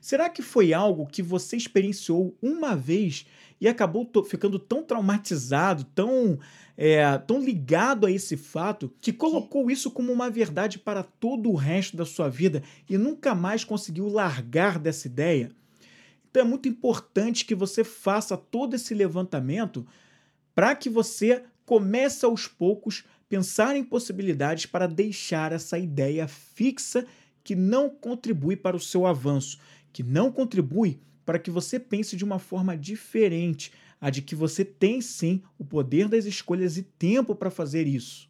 Será 0.00 0.30
que 0.30 0.42
foi 0.42 0.72
algo 0.72 1.08
que 1.08 1.22
você 1.22 1.56
experienciou 1.56 2.38
uma 2.40 2.76
vez 2.76 3.26
e 3.61 3.68
acabou 3.68 4.11
ficando 4.25 4.58
tão 4.58 4.82
traumatizado, 4.82 5.84
tão, 5.94 6.38
é, 6.76 7.16
tão 7.18 7.40
ligado 7.40 8.06
a 8.06 8.11
esse 8.11 8.37
fato, 8.37 8.92
que 9.00 9.12
colocou 9.12 9.70
isso 9.70 9.90
como 9.90 10.12
uma 10.12 10.28
verdade 10.28 10.78
para 10.78 11.02
todo 11.02 11.50
o 11.50 11.54
resto 11.54 11.96
da 11.96 12.04
sua 12.04 12.28
vida 12.28 12.62
e 12.88 12.99
nunca 12.99 13.34
mais 13.34 13.64
conseguiu 13.64 14.08
largar 14.08 14.78
dessa 14.78 15.06
ideia? 15.06 15.50
Então 16.30 16.42
é 16.42 16.46
muito 16.46 16.68
importante 16.68 17.44
que 17.44 17.54
você 17.54 17.84
faça 17.84 18.37
todo 18.37 18.75
esse 18.75 18.92
levantamento 18.92 19.87
para 20.54 20.75
que 20.75 20.90
você 20.90 21.44
comece 21.64 22.25
aos 22.25 22.46
poucos 22.46 23.04
pensar 23.28 23.76
em 23.76 23.84
possibilidades 23.84 24.66
para 24.66 24.87
deixar 24.87 25.52
essa 25.52 25.78
ideia 25.78 26.28
fixa 26.28 27.06
que 27.42 27.54
não 27.54 27.88
contribui 27.88 28.56
para 28.56 28.76
o 28.76 28.80
seu 28.80 29.06
avanço, 29.06 29.58
que 29.92 30.02
não 30.02 30.30
contribui 30.30 31.00
para 31.24 31.38
que 31.38 31.50
você 31.50 31.78
pense 31.80 32.16
de 32.16 32.24
uma 32.24 32.38
forma 32.38 32.76
diferente, 32.76 33.72
a 34.00 34.10
de 34.10 34.22
que 34.22 34.34
você 34.34 34.64
tem 34.64 35.00
sim 35.00 35.42
o 35.58 35.64
poder 35.64 36.08
das 36.08 36.24
escolhas 36.24 36.76
e 36.76 36.82
tempo 36.82 37.34
para 37.34 37.50
fazer 37.50 37.86
isso. 37.86 38.28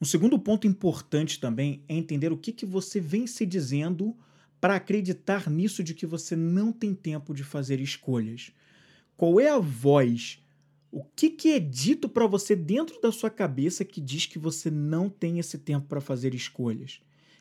Um 0.00 0.04
segundo 0.04 0.38
ponto 0.38 0.66
importante 0.66 1.40
também 1.40 1.82
é 1.88 1.94
entender 1.94 2.30
o 2.30 2.36
que, 2.36 2.52
que 2.52 2.66
você 2.66 3.00
vem 3.00 3.26
se 3.26 3.44
dizendo 3.44 4.16
para 4.60 4.76
acreditar 4.76 5.48
nisso 5.50 5.82
de 5.82 5.94
que 5.94 6.06
você 6.06 6.36
não 6.36 6.72
tem 6.72 6.94
tempo 6.94 7.34
de 7.34 7.42
fazer 7.42 7.80
escolhas. 7.80 8.52
Qual 9.16 9.40
é 9.40 9.48
a 9.48 9.58
voz? 9.58 10.40
O 10.90 11.02
que, 11.04 11.30
que 11.30 11.50
é 11.50 11.58
dito 11.58 12.08
para 12.08 12.26
você 12.26 12.54
dentro 12.54 13.00
da 13.00 13.10
sua 13.10 13.30
cabeça 13.30 13.84
que 13.84 14.00
diz 14.00 14.26
que 14.26 14.38
você 14.38 14.70
não 14.70 15.08
tem 15.08 15.38
esse 15.38 15.58
tempo 15.58 15.86
para 15.86 16.00
fazer 16.00 16.34
escolhas? 16.34 17.00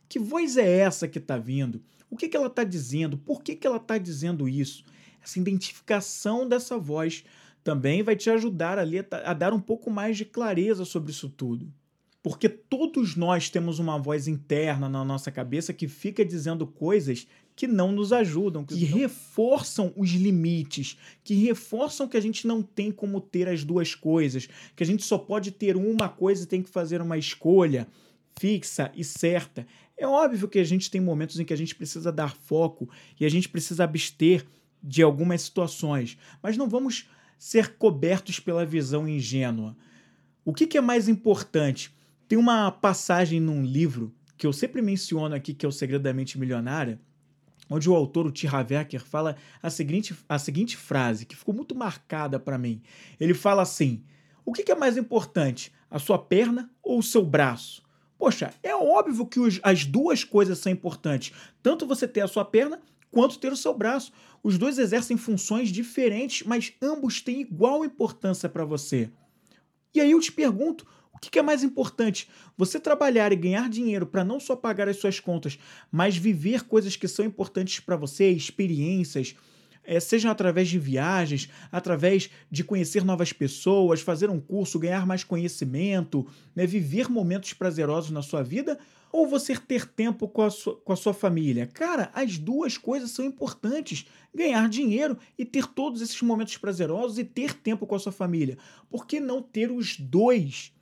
Que 0.10 0.20
voz 0.20 0.58
é 0.58 0.80
essa 0.80 1.08
que 1.08 1.20
está 1.20 1.38
vindo? 1.38 1.82
O 2.10 2.16
que, 2.16 2.30
que 2.30 2.38
ela 2.38 2.48
está 2.48 2.64
dizendo? 2.64 3.18
Por 3.18 3.44
que, 3.44 3.56
que 3.56 3.68
ela 3.68 3.78
está 3.78 3.98
dizendo 3.98 4.48
isso? 4.48 4.84
Essa 5.22 5.40
identificação 5.40 6.48
dessa 6.48 6.78
voz 6.78 7.26
também 7.64 8.02
vai 8.02 8.16
te 8.16 8.30
ajudar 8.30 8.80
ali 8.80 9.00
a, 9.00 9.06
a 9.26 9.34
dar 9.34 9.54
um 9.54 9.60
pouco 9.60 9.92
mais 9.92 10.16
de 10.16 10.24
clareza 10.24 10.86
sobre 10.86 11.12
isso 11.12 11.30
tudo. 11.30 11.72
Porque 12.24 12.50
todos 12.50 13.16
nós 13.16 13.50
temos 13.50 13.80
uma 13.80 13.98
voz 13.98 14.28
interna 14.28 14.90
na 14.90 15.04
nossa 15.04 15.32
cabeça 15.32 15.74
que 15.74 15.88
fica 15.88 16.26
dizendo 16.26 16.66
coisas 16.66 17.28
que 17.56 17.68
não 17.68 17.92
nos 17.92 18.14
ajudam, 18.14 18.64
que 18.64 18.76
não... 18.90 18.98
reforçam 18.98 19.92
os 19.96 20.12
limites, 20.12 20.98
que 21.24 21.34
reforçam 21.34 22.08
que 22.08 22.16
a 22.16 22.22
gente 22.22 22.46
não 22.46 22.62
tem 22.62 22.92
como 22.92 23.20
ter 23.20 23.48
as 23.50 23.64
duas 23.64 23.96
coisas, 23.96 24.48
que 24.76 24.84
a 24.84 24.86
gente 24.86 25.04
só 25.04 25.18
pode 25.18 25.52
ter 25.52 25.76
uma 25.76 26.08
coisa 26.08 26.44
e 26.44 26.48
tem 26.48 26.62
que 26.62 26.70
fazer 26.70 27.02
uma 27.02 27.18
escolha 27.18 27.88
fixa 28.39 28.91
e 28.96 29.03
certa. 29.03 29.65
É 29.98 30.08
óbvio 30.08 30.48
que 30.48 30.60
a 30.60 30.63
gente 30.63 30.91
tem 30.91 31.01
momentos 31.01 31.39
em 31.39 31.46
que 31.46 31.53
a 31.53 31.58
gente 31.58 31.75
precisa 31.75 32.12
dar 32.12 32.36
foco 32.36 32.89
e 33.20 33.25
a 33.25 33.29
gente 33.29 33.50
precisa 33.50 33.84
abster 33.84 34.46
de 34.82 35.01
algumas 35.01 35.41
situações, 35.41 36.17
mas 36.41 36.56
não 36.56 36.70
vamos 36.70 37.10
ser 37.38 37.75
cobertos 37.77 38.39
pela 38.39 38.65
visão 38.65 39.08
ingênua. 39.08 39.75
O 40.46 40.53
que, 40.53 40.67
que 40.67 40.77
é 40.77 40.82
mais 40.82 41.10
importante? 41.10 41.94
Tem 42.27 42.38
uma 42.38 42.72
passagem 42.72 43.39
num 43.39 43.63
livro 43.63 44.13
que 44.38 44.46
eu 44.46 44.53
sempre 44.53 44.82
menciono 44.82 45.36
aqui, 45.36 45.53
que 45.53 45.65
é 45.65 45.70
o 45.70 45.72
Segredo 45.72 46.03
da 46.03 46.13
Mente 46.13 46.39
Milionária, 46.39 47.00
onde 47.70 47.89
o 47.89 47.96
autor, 47.96 48.27
o 48.27 48.32
T. 48.32 48.48
Haverker, 48.48 49.03
fala 49.03 49.36
a 49.62 49.70
seguinte, 49.70 50.15
a 50.29 50.39
seguinte 50.39 50.77
frase, 50.77 51.25
que 51.25 51.36
ficou 51.36 51.53
muito 51.53 51.75
marcada 51.75 52.39
para 52.39 52.58
mim. 52.58 52.82
Ele 53.20 53.34
fala 53.34 53.62
assim: 53.62 54.03
O 54.46 54.53
que, 54.53 54.63
que 54.63 54.72
é 54.72 54.75
mais 54.75 54.96
importante, 54.96 55.72
a 55.89 56.00
sua 56.00 56.20
perna 56.20 56.70
ou 56.84 57.00
o 57.00 57.03
seu 57.03 57.25
braço? 57.25 57.87
Poxa, 58.18 58.54
é 58.64 58.76
óbvio 58.76 59.26
que 59.26 59.40
os, 59.40 59.60
as 59.62 59.86
duas 59.86 60.24
coisas 60.24 60.58
são 60.58 60.72
importantes. 60.72 61.34
Tanto 61.62 61.86
você 61.86 62.08
ter 62.08 62.22
a 62.22 62.28
sua 62.28 62.44
perna 62.44 62.80
quanto 63.12 63.40
ter 63.40 63.52
o 63.52 63.58
seu 63.58 63.74
braço. 63.74 64.12
Os 64.44 64.58
dois 64.58 64.78
exercem 64.78 65.18
funções 65.18 65.70
diferentes, 65.70 66.46
mas 66.46 66.74
ambos 66.82 67.22
têm 67.22 67.42
igual 67.42 67.86
importância 67.86 68.50
para 68.50 68.66
você. 68.66 69.10
E 69.94 70.02
aí 70.02 70.12
eu 70.12 70.20
te 70.20 70.32
pergunto, 70.32 70.86
o 71.14 71.20
que 71.20 71.40
é 71.40 71.42
mais 71.42 71.64
importante? 71.64 72.30
Você 72.56 72.80
trabalhar 72.80 73.32
e 73.32 73.36
ganhar 73.36 73.70
dinheiro 73.70 74.06
para 74.06 74.24
não 74.24 74.40
só 74.40 74.56
pagar 74.56 74.88
as 74.88 74.98
suas 74.98 75.20
contas, 75.20 75.58
mas 75.92 76.16
viver 76.16 76.64
coisas 76.64 76.96
que 76.96 77.08
são 77.08 77.26
importantes 77.26 77.80
para 77.80 77.96
você, 77.96 78.30
experiências, 78.30 79.36
é, 79.88 80.01
sejam 80.01 80.29
através 80.29 80.67
de 80.67 80.77
viagens, 80.77 81.50
através 81.72 82.29
de 82.51 82.62
conhecer 82.62 83.06
novas 83.06 83.32
pessoas, 83.32 84.01
fazer 84.01 84.29
um 84.29 84.39
curso, 84.39 84.77
ganhar 84.77 85.08
mais 85.08 85.24
conhecimento, 85.24 86.27
né, 86.53 86.67
viver 86.67 87.10
momentos 87.10 87.53
prazerosos 87.53 88.12
na 88.12 88.22
sua 88.22 88.44
vida, 88.44 88.77
ou 89.10 89.25
você 89.25 89.56
ter 89.56 89.88
tempo 89.88 90.27
com 90.27 90.41
a, 90.41 90.50
sua, 90.50 90.75
com 90.75 90.91
a 90.91 90.96
sua 90.98 91.13
família? 91.13 91.65
Cara, 91.65 92.12
as 92.13 92.38
duas 92.38 92.77
coisas 92.77 93.12
são 93.12 93.24
importantes. 93.24 94.06
Ganhar 94.36 94.67
dinheiro 94.67 95.17
e 95.38 95.46
ter 95.46 95.65
todos 95.65 96.01
esses 96.01 96.22
momentos 96.22 96.58
prazerosos 96.58 97.17
e 97.17 97.24
ter 97.24 97.53
tempo 97.53 97.88
com 97.88 97.96
a 97.96 98.00
sua 98.00 98.12
família. 98.12 98.58
Por 98.89 99.08
que 99.08 99.22
não 99.22 99.41
ter 99.41 99.72
os 99.72 99.98
dois? 99.98 100.74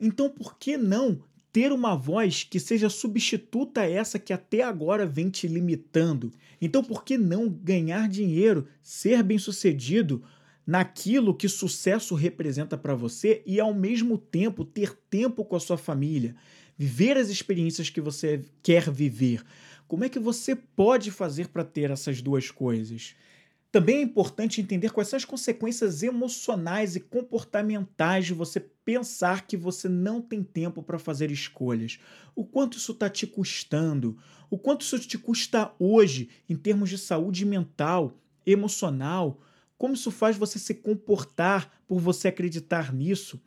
Então, 0.00 0.30
por 0.30 0.56
que 0.56 0.78
não 0.78 1.22
ter 1.58 1.72
uma 1.72 1.96
voz 1.96 2.44
que 2.44 2.60
seja 2.60 2.88
substituta 2.88 3.80
a 3.80 3.90
essa 3.90 4.16
que 4.16 4.32
até 4.32 4.62
agora 4.62 5.04
vem 5.04 5.28
te 5.28 5.48
limitando. 5.48 6.32
Então, 6.60 6.84
por 6.84 7.02
que 7.02 7.18
não 7.18 7.48
ganhar 7.48 8.08
dinheiro, 8.08 8.68
ser 8.80 9.24
bem-sucedido 9.24 10.22
naquilo 10.64 11.34
que 11.34 11.48
sucesso 11.48 12.14
representa 12.14 12.78
para 12.78 12.94
você 12.94 13.42
e 13.44 13.58
ao 13.58 13.74
mesmo 13.74 14.16
tempo 14.16 14.64
ter 14.64 14.96
tempo 15.10 15.44
com 15.44 15.56
a 15.56 15.60
sua 15.60 15.76
família, 15.76 16.36
viver 16.76 17.16
as 17.16 17.28
experiências 17.28 17.90
que 17.90 18.00
você 18.00 18.44
quer 18.62 18.88
viver? 18.88 19.42
Como 19.88 20.04
é 20.04 20.08
que 20.08 20.20
você 20.20 20.54
pode 20.54 21.10
fazer 21.10 21.48
para 21.48 21.64
ter 21.64 21.90
essas 21.90 22.22
duas 22.22 22.52
coisas? 22.52 23.16
Também 23.72 23.96
é 23.96 24.02
importante 24.02 24.60
entender 24.60 24.92
quais 24.92 25.08
são 25.08 25.16
as 25.16 25.24
consequências 25.24 26.04
emocionais 26.04 26.94
e 26.94 27.00
comportamentais 27.00 28.26
de 28.26 28.32
você 28.32 28.60
pensar 28.88 29.46
que 29.46 29.54
você 29.54 29.86
não 29.86 30.22
tem 30.22 30.42
tempo 30.42 30.82
para 30.82 30.98
fazer 30.98 31.30
escolhas. 31.30 31.98
O 32.34 32.42
quanto 32.42 32.78
isso 32.78 32.92
está 32.92 33.10
te 33.10 33.26
custando, 33.26 34.16
o 34.48 34.56
quanto 34.56 34.80
isso 34.80 34.98
te 34.98 35.18
custa 35.18 35.70
hoje 35.78 36.30
em 36.48 36.56
termos 36.56 36.88
de 36.88 36.96
saúde 36.96 37.44
mental, 37.44 38.16
emocional, 38.46 39.42
como 39.76 39.92
isso 39.92 40.10
faz 40.10 40.38
você 40.38 40.58
se 40.58 40.72
comportar 40.72 41.70
por 41.86 42.00
você 42.00 42.28
acreditar 42.28 42.90
nisso. 42.90 43.38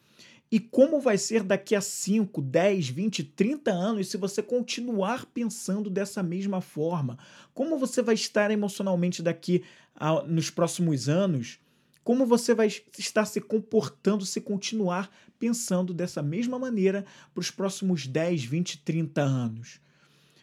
E 0.52 0.60
como 0.60 1.02
vai 1.02 1.18
ser 1.18 1.42
daqui 1.42 1.74
a 1.74 1.82
5, 1.82 2.40
10, 2.40 2.90
20, 2.90 3.24
30 3.24 3.72
anos 3.72 4.10
se 4.10 4.18
você 4.18 4.44
continuar 4.44 5.26
pensando 5.26 5.90
dessa 5.90 6.22
mesma 6.22 6.62
forma? 6.62 7.18
Como 7.52 7.80
você 7.80 8.04
vai 8.04 8.14
estar 8.14 8.52
emocionalmente 8.52 9.24
daqui 9.24 9.64
a, 9.96 10.22
nos 10.22 10.52
próximos 10.52 11.10
anos? 11.10 11.58
Como 12.04 12.26
você 12.26 12.54
vai 12.54 12.68
estar 12.98 13.26
se 13.26 13.40
comportando 13.40 14.26
se 14.26 14.42
continuar 14.42 15.10
pensando 15.38 15.94
dessa 15.94 16.22
mesma 16.22 16.58
maneira 16.58 17.06
para 17.34 17.42
os 17.42 17.52
próximos 17.52 18.08
10, 18.08 18.44
20, 18.44 18.80
30 18.80 19.22
anos? 19.22 19.80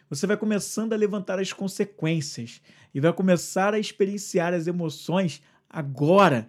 Você 0.09 0.25
vai 0.25 0.37
começando 0.37 0.93
a 0.93 0.95
levantar 0.95 1.37
as 1.39 1.53
consequências 1.53 2.61
e 2.93 2.99
vai 2.99 3.13
começar 3.13 3.73
a 3.73 3.79
experienciar 3.79 4.53
as 4.53 4.65
emoções 4.65 5.41
agora, 5.69 6.47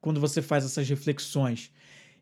quando 0.00 0.20
você 0.20 0.42
faz 0.42 0.64
essas 0.64 0.88
reflexões. 0.88 1.70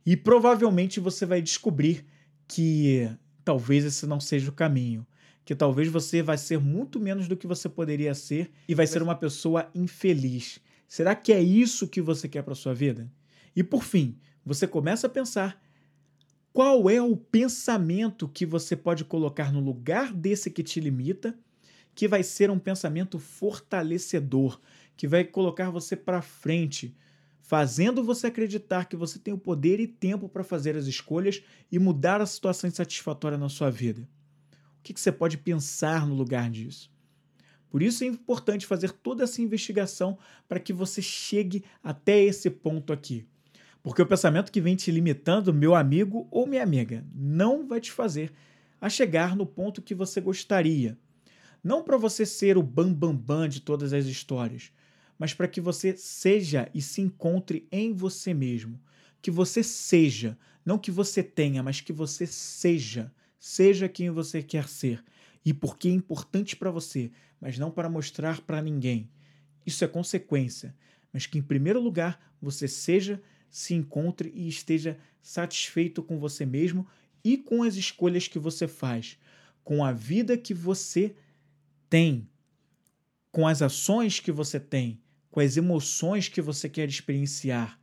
E 0.05 0.17
provavelmente 0.17 1.01
você 1.01 1.25
vai 1.25 1.41
descobrir 1.41 2.05
que 2.47 3.11
talvez 3.45 3.85
esse 3.85 4.07
não 4.07 4.21
seja 4.21 4.51
o 4.51 4.55
caminho. 4.55 5.07
Que 5.45 5.55
talvez 5.55 5.89
você 5.89 6.23
vai 6.23 6.37
ser 6.37 6.59
muito 6.59 7.01
menos 7.01 7.29
do 7.29 7.37
que 7.37 7.47
você 7.47 7.69
poderia 7.69 8.15
ser 8.15 8.51
e 8.69 8.75
vai 8.75 8.87
ser 8.87 9.03
uma 9.03 9.15
pessoa 9.15 9.71
infeliz. 9.75 10.61
Será 10.95 11.17
que 11.17 11.33
é 11.33 11.43
isso 11.43 11.89
que 11.89 12.01
você 12.01 12.29
quer 12.29 12.43
para 12.43 12.55
sua 12.55 12.73
vida? 12.73 13.11
E 13.57 13.65
por 13.65 13.83
fim, 13.83 14.17
você 14.47 14.65
começa 14.65 15.09
a 15.09 15.11
pensar 15.11 15.61
qual 16.53 16.89
é 16.89 17.03
o 17.03 17.17
pensamento 17.17 18.29
que 18.29 18.47
você 18.47 18.77
pode 18.77 19.05
colocar 19.05 19.53
no 19.53 19.59
lugar 19.59 20.13
desse 20.13 20.53
que 20.53 20.63
te 20.63 20.79
limita, 20.79 21.37
que 21.97 22.07
vai 22.07 22.23
ser 22.23 22.49
um 22.49 22.61
pensamento 22.61 23.19
fortalecedor, 23.19 24.61
que 24.97 25.09
vai 25.09 25.25
colocar 25.25 25.69
você 25.69 25.97
para 25.97 26.23
frente, 26.23 26.97
fazendo 27.41 28.05
você 28.05 28.29
acreditar 28.29 28.85
que 28.85 28.95
você 28.95 29.19
tem 29.19 29.35
o 29.35 29.39
poder 29.39 29.81
e 29.81 29.89
tempo 29.89 30.29
para 30.29 30.45
fazer 30.45 30.77
as 30.77 30.87
escolhas 30.87 31.43
e 31.73 31.79
mudar 31.81 32.21
a 32.21 32.27
situação 32.27 32.69
insatisfatória 32.69 33.37
na 33.37 33.49
sua 33.49 33.69
vida. 33.69 34.09
O 34.79 34.83
que, 34.85 34.95
que 34.95 35.01
você 35.01 35.11
pode 35.11 35.39
pensar 35.39 36.07
no 36.07 36.15
lugar 36.15 36.49
disso? 36.49 36.94
Por 37.75 37.83
isso 37.83 38.05
é 38.05 38.07
importante 38.07 38.67
fazer 38.67 38.93
toda 38.93 39.25
essa 39.25 39.43
investigação 39.43 40.17
para 40.49 40.61
que 40.61 40.73
você 40.73 41.03
chegue 41.03 41.65
até 41.83 42.23
esse 42.23 42.49
ponto 42.49 42.93
aqui. 42.93 43.27
Porque 43.83 44.01
o 44.01 44.07
pensamento 44.07 44.53
que 44.53 44.61
vem 44.61 44.77
te 44.77 44.93
limitando, 44.93 45.53
meu 45.53 45.75
amigo 45.75 46.29
ou 46.31 46.47
minha 46.47 46.63
amiga, 46.63 47.05
não 47.13 47.67
vai 47.67 47.81
te 47.81 47.91
fazer 47.91 48.33
a 48.81 48.89
chegar 48.89 49.35
no 49.35 49.45
ponto 49.45 49.83
que 49.83 49.93
você 49.93 50.21
gostaria. 50.21 50.97
Não 51.65 51.83
para 51.83 51.97
você 51.97 52.25
ser 52.25 52.57
o 52.57 52.63
bambambam 52.63 53.13
bam, 53.13 53.41
bam 53.41 53.49
de 53.49 53.61
todas 53.61 53.93
as 53.93 54.07
histórias, 54.07 54.71
mas 55.19 55.35
para 55.35 55.49
que 55.49 55.61
você 55.61 55.97
seja 55.97 56.71
e 56.73 56.81
se 56.81 57.01
encontre 57.01 57.67
em 57.73 57.93
você 57.93 58.33
mesmo. 58.33 58.81
Que 59.21 59.33
você 59.33 59.65
seja, 59.65 60.39
não 60.65 60.79
que 60.79 60.93
você 60.93 61.25
tenha, 61.25 61.61
mas 61.61 61.81
que 61.81 61.93
você 61.93 62.25
seja. 62.25 63.13
Seja 63.37 63.89
quem 63.89 64.11
você 64.11 64.45
quer 64.45 64.69
ser 64.69 65.03
e 65.45 65.53
porque 65.53 65.89
é 65.89 65.93
importante 65.93 66.57
para 66.57 66.71
você, 66.71 67.11
mas 67.45 67.59
não 67.59 67.71
para 67.71 67.91
mostrar 67.91 68.41
para 68.41 68.63
ninguém. 68.63 69.07
Isso 69.67 69.85
é 69.85 69.87
consequência, 69.87 70.75
mas 71.13 71.27
que 71.27 71.37
em 71.37 71.43
primeiro 71.43 71.79
lugar 71.79 72.19
você 72.41 72.67
seja, 72.67 73.23
se 73.51 73.75
encontre 73.75 74.33
e 74.35 74.49
esteja 74.49 74.99
satisfeito 75.21 76.03
com 76.03 76.19
você 76.19 76.47
mesmo 76.47 76.87
e 77.23 77.37
com 77.37 77.63
as 77.63 77.75
escolhas 77.77 78.27
que 78.27 78.39
você 78.39 78.67
faz, 78.67 79.19
com 79.63 79.85
a 79.85 79.93
vida 79.93 80.39
que 80.39 80.55
você 80.55 81.15
tem, 81.91 82.27
com 83.31 83.47
as 83.47 83.61
ações 83.61 84.21
que 84.21 84.33
você 84.33 84.59
tem, 84.59 84.99
com 85.31 85.39
as 85.39 85.59
emoções 85.59 86.31
que 86.31 86.41
você 86.41 86.67
quer 86.67 86.89
experienciar, 86.89 87.79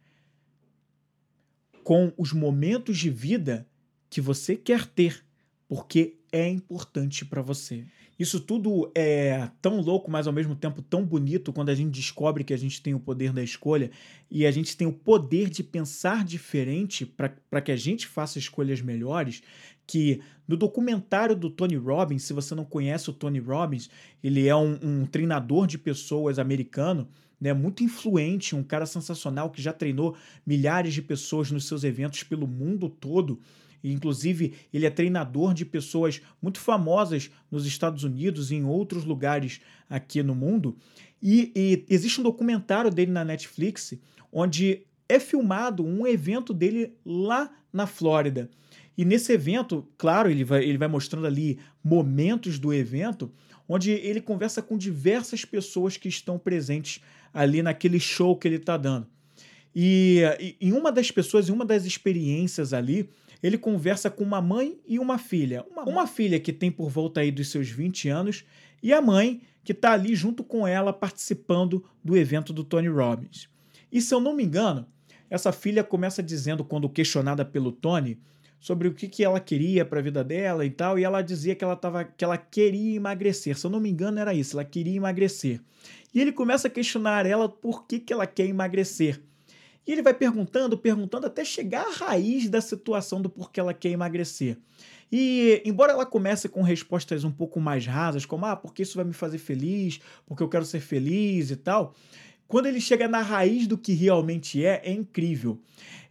com 1.84 2.12
os 2.18 2.34
momentos 2.34 2.98
de 2.98 3.12
vida 3.12 3.70
que 4.10 4.22
você 4.22 4.56
quer 4.56 4.88
ter, 4.88 5.24
porque 5.72 6.18
é 6.34 6.50
importante 6.50 7.24
para 7.24 7.42
você. 7.42 7.86
Isso 8.20 8.42
tudo 8.42 8.92
é 8.94 9.50
tão 9.62 9.80
louco, 9.80 10.12
mas 10.12 10.28
ao 10.28 10.34
mesmo 10.34 10.54
tempo 10.54 10.82
tão 10.82 11.06
bonito 11.06 11.54
quando 11.54 11.70
a 11.70 11.74
gente 11.74 11.92
descobre 11.92 12.44
que 12.44 12.54
a 12.54 12.58
gente 12.58 12.82
tem 12.82 12.94
o 12.94 13.00
poder 13.00 13.32
da 13.32 13.42
escolha 13.42 13.90
e 14.30 14.46
a 14.46 14.51
gente 14.51 14.75
tem 14.75 14.86
o 14.86 14.92
poder 14.92 15.50
de 15.50 15.63
pensar 15.63 16.25
diferente 16.25 17.06
para 17.06 17.62
que 17.62 17.72
a 17.72 17.78
gente 17.78 18.06
faça 18.06 18.38
escolhas 18.38 18.82
melhores. 18.82 19.44
Que 19.88 20.20
no 20.46 20.58
documentário 20.58 21.38
do 21.38 21.50
Tony 21.50 21.78
Robbins, 21.78 22.24
se 22.24 22.34
você 22.34 22.54
não 22.54 22.66
conhece 22.66 23.10
o 23.10 23.13
Tony 23.13 23.40
Robbins, 23.40 23.90
ele 24.22 24.50
é 24.50 24.56
um, 24.56 24.78
um 24.84 25.06
treinador 25.06 25.68
de 25.68 25.78
pessoas 25.78 26.38
americano. 26.38 27.08
Né, 27.40 27.54
muito 27.54 27.82
influente, 27.82 28.56
um 28.56 28.62
cara 28.62 28.86
sensacional 28.86 29.50
que 29.50 29.62
já 29.62 29.74
treinou 29.74 30.16
milhares 30.46 30.94
de 30.94 31.01
pessoas 31.01 31.50
nos 31.50 31.66
seus 31.66 31.84
eventos 31.84 32.22
pelo 32.22 32.46
mundo 32.46 32.88
todo. 32.88 33.40
Inclusive, 33.84 34.54
ele 34.74 34.86
é 34.86 34.90
treinador 34.90 35.54
de 35.54 35.66
pessoas 35.66 36.22
muito 36.42 36.60
famosas 36.60 37.32
nos 37.50 37.66
Estados 37.66 38.04
Unidos 38.04 38.52
e 38.52 38.56
em 38.56 38.64
outros 38.64 39.04
lugares 39.04 39.60
aqui 39.90 40.22
no 40.22 40.36
mundo. 40.36 40.78
E, 41.22 41.52
e 41.56 41.86
existe 41.90 42.20
um 42.20 42.24
documentário 42.24 42.92
dele 42.92 43.12
na 43.12 43.24
Netflix 43.24 43.94
onde 44.32 44.84
é 45.08 45.20
filmado 45.20 45.84
um 45.84 46.08
evento 46.08 46.54
dele 46.54 46.94
lá 47.06 47.52
na 47.72 47.86
Flórida. 47.86 48.50
E 48.98 49.04
nesse 49.04 49.34
evento, 49.34 49.88
claro, 49.98 50.30
ele 50.30 50.44
vai, 50.44 50.64
ele 50.64 50.78
vai 50.78 50.88
mostrando 50.88 51.26
ali 51.26 51.60
momentos 51.84 52.60
do 52.60 52.74
evento, 52.74 53.32
onde 53.68 53.92
ele 53.92 54.22
conversa 54.22 54.62
com 54.62 54.78
diversas 54.78 55.44
pessoas 55.46 55.98
que 55.98 56.08
estão 56.08 56.38
presentes 56.38 57.02
ali 57.34 57.62
naquele 57.62 58.00
show 58.00 58.36
que 58.36 58.48
ele 58.48 58.58
está 58.58 58.78
dando. 58.78 59.08
E, 59.74 60.22
e 60.40 60.58
em 60.68 60.74
uma 60.74 60.92
das 60.92 61.10
pessoas, 61.10 61.48
em 61.48 61.52
uma 61.52 61.66
das 61.66 61.86
experiências 61.86 62.74
ali, 62.74 63.10
ele 63.42 63.58
conversa 63.58 64.10
com 64.10 64.24
uma 64.24 64.42
mãe 64.42 64.80
e 64.88 65.00
uma 65.00 65.18
filha. 65.18 65.66
Uma, 65.70 65.84
uma 65.84 66.08
filha 66.08 66.40
que 66.40 66.54
tem 66.54 66.72
por 66.72 66.90
volta 66.90 67.22
aí 67.22 67.32
dos 67.32 67.50
seus 67.50 67.70
20 67.70 68.10
anos 68.10 68.46
e 68.82 68.94
a 68.94 69.02
mãe 69.02 69.42
que 69.64 69.72
está 69.72 69.94
ali 69.94 70.16
junto 70.16 70.44
com 70.44 70.68
ela 70.68 70.92
participando 70.92 71.84
do 72.04 72.18
evento 72.18 72.51
do 72.51 72.64
Tony 72.64 72.88
Robbins. 72.88 73.50
E 73.92 74.01
se 74.01 74.14
eu 74.14 74.20
não 74.20 74.34
me 74.34 74.44
engano, 74.44 74.88
essa 75.30 75.51
filha 75.51 75.84
começa 75.84 76.22
dizendo, 76.22 76.64
quando 76.64 76.90
questionada 76.90 77.46
pelo 77.46 77.72
Tony, 77.72 78.20
sobre 78.60 78.88
o 78.88 78.94
que, 78.94 79.08
que 79.08 79.24
ela 79.24 79.40
queria 79.40 79.84
para 79.84 80.00
a 80.00 80.04
vida 80.04 80.24
dela 80.24 80.64
e 80.66 80.70
tal, 80.70 81.00
e 81.00 81.04
ela 81.04 81.22
dizia 81.22 81.56
que 81.56 81.64
ela, 81.64 81.75
tava, 81.75 82.04
que 82.04 82.24
ela 82.24 82.38
queria 82.38 82.96
emagrecer. 82.96 83.58
Se 83.58 83.66
eu 83.66 83.72
não 83.72 83.80
me 83.80 83.90
engano, 83.90 84.20
era 84.20 84.34
isso, 84.34 84.56
ela 84.56 84.64
queria 84.64 84.96
emagrecer. 84.96 85.60
E 86.14 86.22
ele 86.22 86.32
começa 86.32 86.68
a 86.68 86.72
questionar 86.72 87.25
ela 87.25 87.50
por 87.50 87.88
que, 87.88 88.00
que 88.00 88.14
ela 88.14 88.27
quer 88.27 88.46
emagrecer. 88.46 89.20
E 89.85 89.91
ele 89.91 90.01
vai 90.01 90.13
perguntando, 90.13 90.77
perguntando, 90.77 91.25
até 91.25 91.44
chegar 91.44 91.85
à 91.85 91.91
raiz 91.91 92.50
da 92.50 92.61
situação 92.61 93.22
do 93.22 93.29
porquê 93.29 93.59
ela 93.59 93.74
quer 93.74 93.89
emagrecer. 93.89 94.57
E, 95.11 95.61
embora 95.65 95.91
ela 95.91 96.05
comece 96.05 96.48
com 96.48 96.61
respostas 96.61 97.24
um 97.24 97.31
pouco 97.31 97.59
mais 97.59 97.85
rasas, 97.85 98.25
como, 98.25 98.46
ah, 98.46 98.55
porque 98.55 98.83
isso 98.83 98.96
vai 98.96 99.03
me 99.03 99.13
fazer 99.13 99.39
feliz, 99.39 100.00
porque 100.25 100.41
eu 100.41 100.48
quero 100.48 100.63
ser 100.63 100.79
feliz 100.79 101.51
e 101.51 101.55
tal, 101.55 101.94
quando 102.48 102.67
ele 102.67 102.79
chega 102.79 103.07
na 103.07 103.22
raiz 103.22 103.65
do 103.65 103.77
que 103.77 103.94
realmente 103.94 104.63
é, 104.63 104.81
é 104.83 104.91
incrível. 104.91 105.59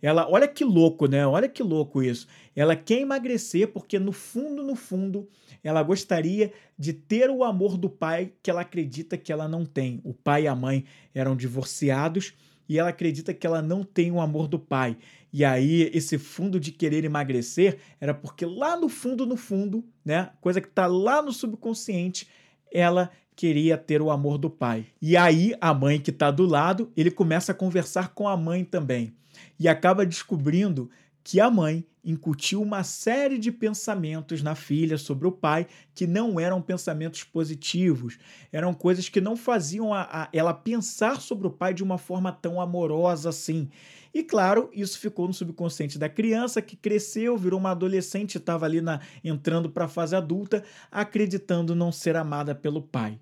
Ela, 0.03 0.29
olha 0.29 0.49
que 0.49 0.65
louco, 0.65 1.07
né? 1.07 1.27
Olha 1.27 1.49
que 1.49 1.63
louco 1.63 2.03
isso. 2.03 2.27
Ela 2.57 2.75
quer 2.75 3.01
emagrecer 3.01 3.69
porque 3.69 3.99
no 3.99 4.13
fundo, 4.13 4.63
no 4.63 4.75
fundo, 4.75 5.29
ela 5.63 5.83
gostaria 5.83 6.53
de 6.79 6.93
ter 6.93 7.29
o 7.29 7.45
amor 7.45 7.77
do 7.77 7.91
pai 7.91 8.33
que 8.43 8.51
ela 8.51 8.63
acredita 8.63 9.19
que 9.19 9.31
ela 9.31 9.47
não 9.47 9.67
tem. 9.67 10.01
O 10.03 10.15
pai 10.15 10.45
e 10.45 10.49
a 10.49 10.55
mãe 10.55 10.87
eram 11.15 11.37
divorciados 11.37 12.35
e 12.71 12.79
ela 12.79 12.91
acredita 12.91 13.35
que 13.35 13.45
ela 13.45 13.61
não 13.61 13.83
tem 13.83 14.13
o 14.13 14.21
amor 14.21 14.47
do 14.47 14.57
pai. 14.57 14.97
E 15.33 15.45
aí, 15.45 15.91
esse 15.93 16.17
fundo 16.17 16.61
de 16.61 16.71
querer 16.71 17.05
emagrecer 17.05 17.79
era 18.01 18.15
porque 18.15 18.47
lá 18.47 18.77
no 18.77 18.89
fundo, 18.89 19.27
no 19.27 19.37
fundo, 19.37 19.85
né? 20.05 20.31
Coisa 20.41 20.61
que 20.61 20.69
tá 20.69 20.87
lá 20.87 21.21
no 21.21 21.33
subconsciente, 21.33 22.29
ela 22.73 23.11
queria 23.35 23.77
ter 23.77 24.01
o 24.01 24.09
amor 24.09 24.39
do 24.39 24.49
pai. 24.49 24.87
E 25.03 25.17
aí, 25.17 25.53
a 25.61 25.75
mãe 25.75 25.99
que 25.99 26.13
tá 26.13 26.31
do 26.31 26.47
lado, 26.47 26.93
ele 26.97 27.11
começa 27.11 27.51
a 27.51 27.57
conversar 27.57 28.11
com 28.15 28.29
a 28.29 28.37
mãe 28.37 28.63
também. 28.63 29.13
E 29.59 29.67
acaba 29.67 30.07
descobrindo 30.07 30.89
que 31.31 31.39
a 31.39 31.49
mãe 31.49 31.87
incutiu 32.05 32.61
uma 32.61 32.83
série 32.83 33.39
de 33.39 33.53
pensamentos 33.53 34.43
na 34.43 34.57
filha 34.57 34.99
sobre 34.99 35.29
o 35.29 35.33
pai 35.33 35.69
que 35.95 36.05
não 36.05 36.41
eram 36.41 36.61
pensamentos 36.61 37.23
positivos, 37.23 38.19
eram 38.51 38.75
coisas 38.75 39.09
que 39.09 39.21
não 39.21 39.37
faziam 39.37 39.95
a, 39.95 40.25
a, 40.25 40.29
ela 40.33 40.53
pensar 40.53 41.21
sobre 41.21 41.47
o 41.47 41.51
pai 41.53 41.73
de 41.73 41.85
uma 41.85 41.99
forma 41.99 42.33
tão 42.33 42.61
amorosa 42.61 43.29
assim. 43.29 43.69
E 44.13 44.25
claro, 44.25 44.69
isso 44.73 44.99
ficou 44.99 45.29
no 45.29 45.33
subconsciente 45.33 46.01
da 46.01 46.09
criança 46.09 46.61
que 46.61 46.75
cresceu, 46.75 47.39
virou 47.39 47.61
uma 47.61 47.71
adolescente, 47.71 48.39
estava 48.39 48.67
ali 48.67 48.81
na, 48.81 49.01
entrando 49.23 49.71
para 49.71 49.85
a 49.85 49.89
fase 49.89 50.17
adulta, 50.17 50.65
acreditando 50.91 51.77
não 51.77 51.93
ser 51.93 52.17
amada 52.17 52.57
pelo 52.57 52.83
pai. 52.83 53.21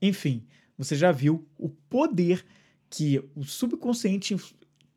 Enfim, 0.00 0.46
você 0.78 0.94
já 0.94 1.10
viu 1.10 1.44
o 1.58 1.68
poder 1.68 2.46
que 2.88 3.20
o 3.34 3.42
subconsciente 3.42 4.36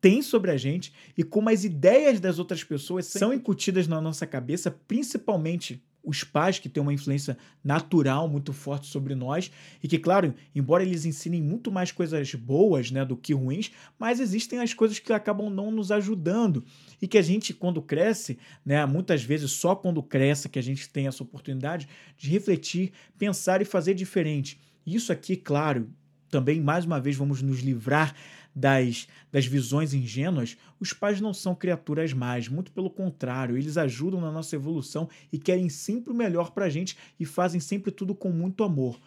tem 0.00 0.22
sobre 0.22 0.50
a 0.50 0.56
gente 0.56 0.92
e 1.16 1.22
como 1.22 1.48
as 1.48 1.64
ideias 1.64 2.20
das 2.20 2.38
outras 2.38 2.62
pessoas 2.62 3.06
são 3.06 3.32
incutidas 3.32 3.88
na 3.88 4.00
nossa 4.00 4.26
cabeça, 4.26 4.70
principalmente 4.70 5.82
os 6.08 6.24
pais 6.24 6.58
que 6.58 6.68
têm 6.68 6.82
uma 6.82 6.92
influência 6.92 7.36
natural 7.62 8.28
muito 8.28 8.52
forte 8.52 8.86
sobre 8.86 9.14
nós 9.14 9.50
e 9.82 9.88
que, 9.88 9.98
claro, 9.98 10.32
embora 10.54 10.82
eles 10.82 11.04
ensinem 11.04 11.42
muito 11.42 11.70
mais 11.70 11.92
coisas 11.92 12.34
boas 12.34 12.90
né, 12.90 13.04
do 13.04 13.16
que 13.16 13.34
ruins, 13.34 13.70
mas 13.98 14.20
existem 14.20 14.60
as 14.60 14.72
coisas 14.72 14.98
que 14.98 15.12
acabam 15.12 15.50
não 15.50 15.70
nos 15.70 15.90
ajudando 15.92 16.64
e 17.02 17.06
que 17.06 17.18
a 17.18 17.22
gente, 17.22 17.52
quando 17.52 17.82
cresce, 17.82 18.38
né, 18.64 18.86
muitas 18.86 19.22
vezes 19.22 19.50
só 19.50 19.76
quando 19.76 20.02
cresce 20.02 20.48
que 20.48 20.58
a 20.58 20.62
gente 20.62 20.88
tem 20.88 21.06
essa 21.06 21.22
oportunidade 21.22 21.86
de 22.16 22.30
refletir, 22.30 22.92
pensar 23.18 23.60
e 23.60 23.66
fazer 23.66 23.92
diferente. 23.92 24.58
Isso 24.86 25.12
aqui, 25.12 25.36
claro, 25.36 25.90
também 26.30 26.60
mais 26.60 26.84
uma 26.84 27.00
vez 27.00 27.16
vamos 27.16 27.42
nos 27.42 27.60
livrar 27.60 28.14
das, 28.54 29.06
das 29.30 29.46
visões 29.46 29.94
ingênuas, 29.94 30.56
os 30.80 30.92
pais 30.92 31.20
não 31.20 31.32
são 31.32 31.54
criaturas 31.54 32.12
más, 32.12 32.48
muito 32.48 32.72
pelo 32.72 32.90
contrário, 32.90 33.56
eles 33.56 33.76
ajudam 33.76 34.20
na 34.20 34.32
nossa 34.32 34.56
evolução 34.56 35.08
e 35.32 35.38
querem 35.38 35.68
sempre 35.68 36.12
o 36.12 36.16
melhor 36.16 36.50
para 36.50 36.66
a 36.66 36.70
gente 36.70 36.96
e 37.18 37.24
fazem 37.24 37.60
sempre 37.60 37.90
tudo 37.90 38.14
com 38.14 38.30
muito 38.30 38.64
amor. 38.64 38.98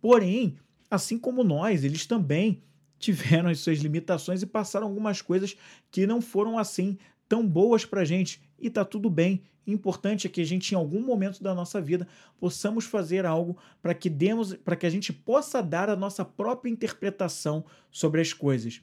Porém, 0.00 0.56
assim 0.90 1.18
como 1.18 1.44
nós, 1.44 1.84
eles 1.84 2.06
também 2.06 2.62
tiveram 2.98 3.50
as 3.50 3.60
suas 3.60 3.78
limitações 3.78 4.42
e 4.42 4.46
passaram 4.46 4.86
algumas 4.86 5.20
coisas 5.20 5.56
que 5.90 6.06
não 6.06 6.20
foram 6.20 6.58
assim 6.58 6.96
tão 7.28 7.46
boas 7.46 7.84
para 7.84 8.04
gente 8.04 8.40
e 8.58 8.70
tá 8.70 8.84
tudo 8.84 9.10
bem. 9.10 9.42
O 9.66 9.70
importante 9.70 10.26
é 10.26 10.30
que 10.30 10.40
a 10.40 10.44
gente, 10.44 10.72
em 10.72 10.76
algum 10.76 11.00
momento 11.00 11.42
da 11.42 11.54
nossa 11.54 11.80
vida, 11.80 12.06
possamos 12.38 12.84
fazer 12.84 13.26
algo 13.26 13.56
para 13.82 13.94
que 13.94 14.08
demos, 14.08 14.54
para 14.54 14.76
que 14.76 14.86
a 14.86 14.90
gente 14.90 15.12
possa 15.12 15.60
dar 15.60 15.90
a 15.90 15.96
nossa 15.96 16.24
própria 16.24 16.70
interpretação 16.70 17.64
sobre 17.90 18.20
as 18.20 18.32
coisas. 18.32 18.80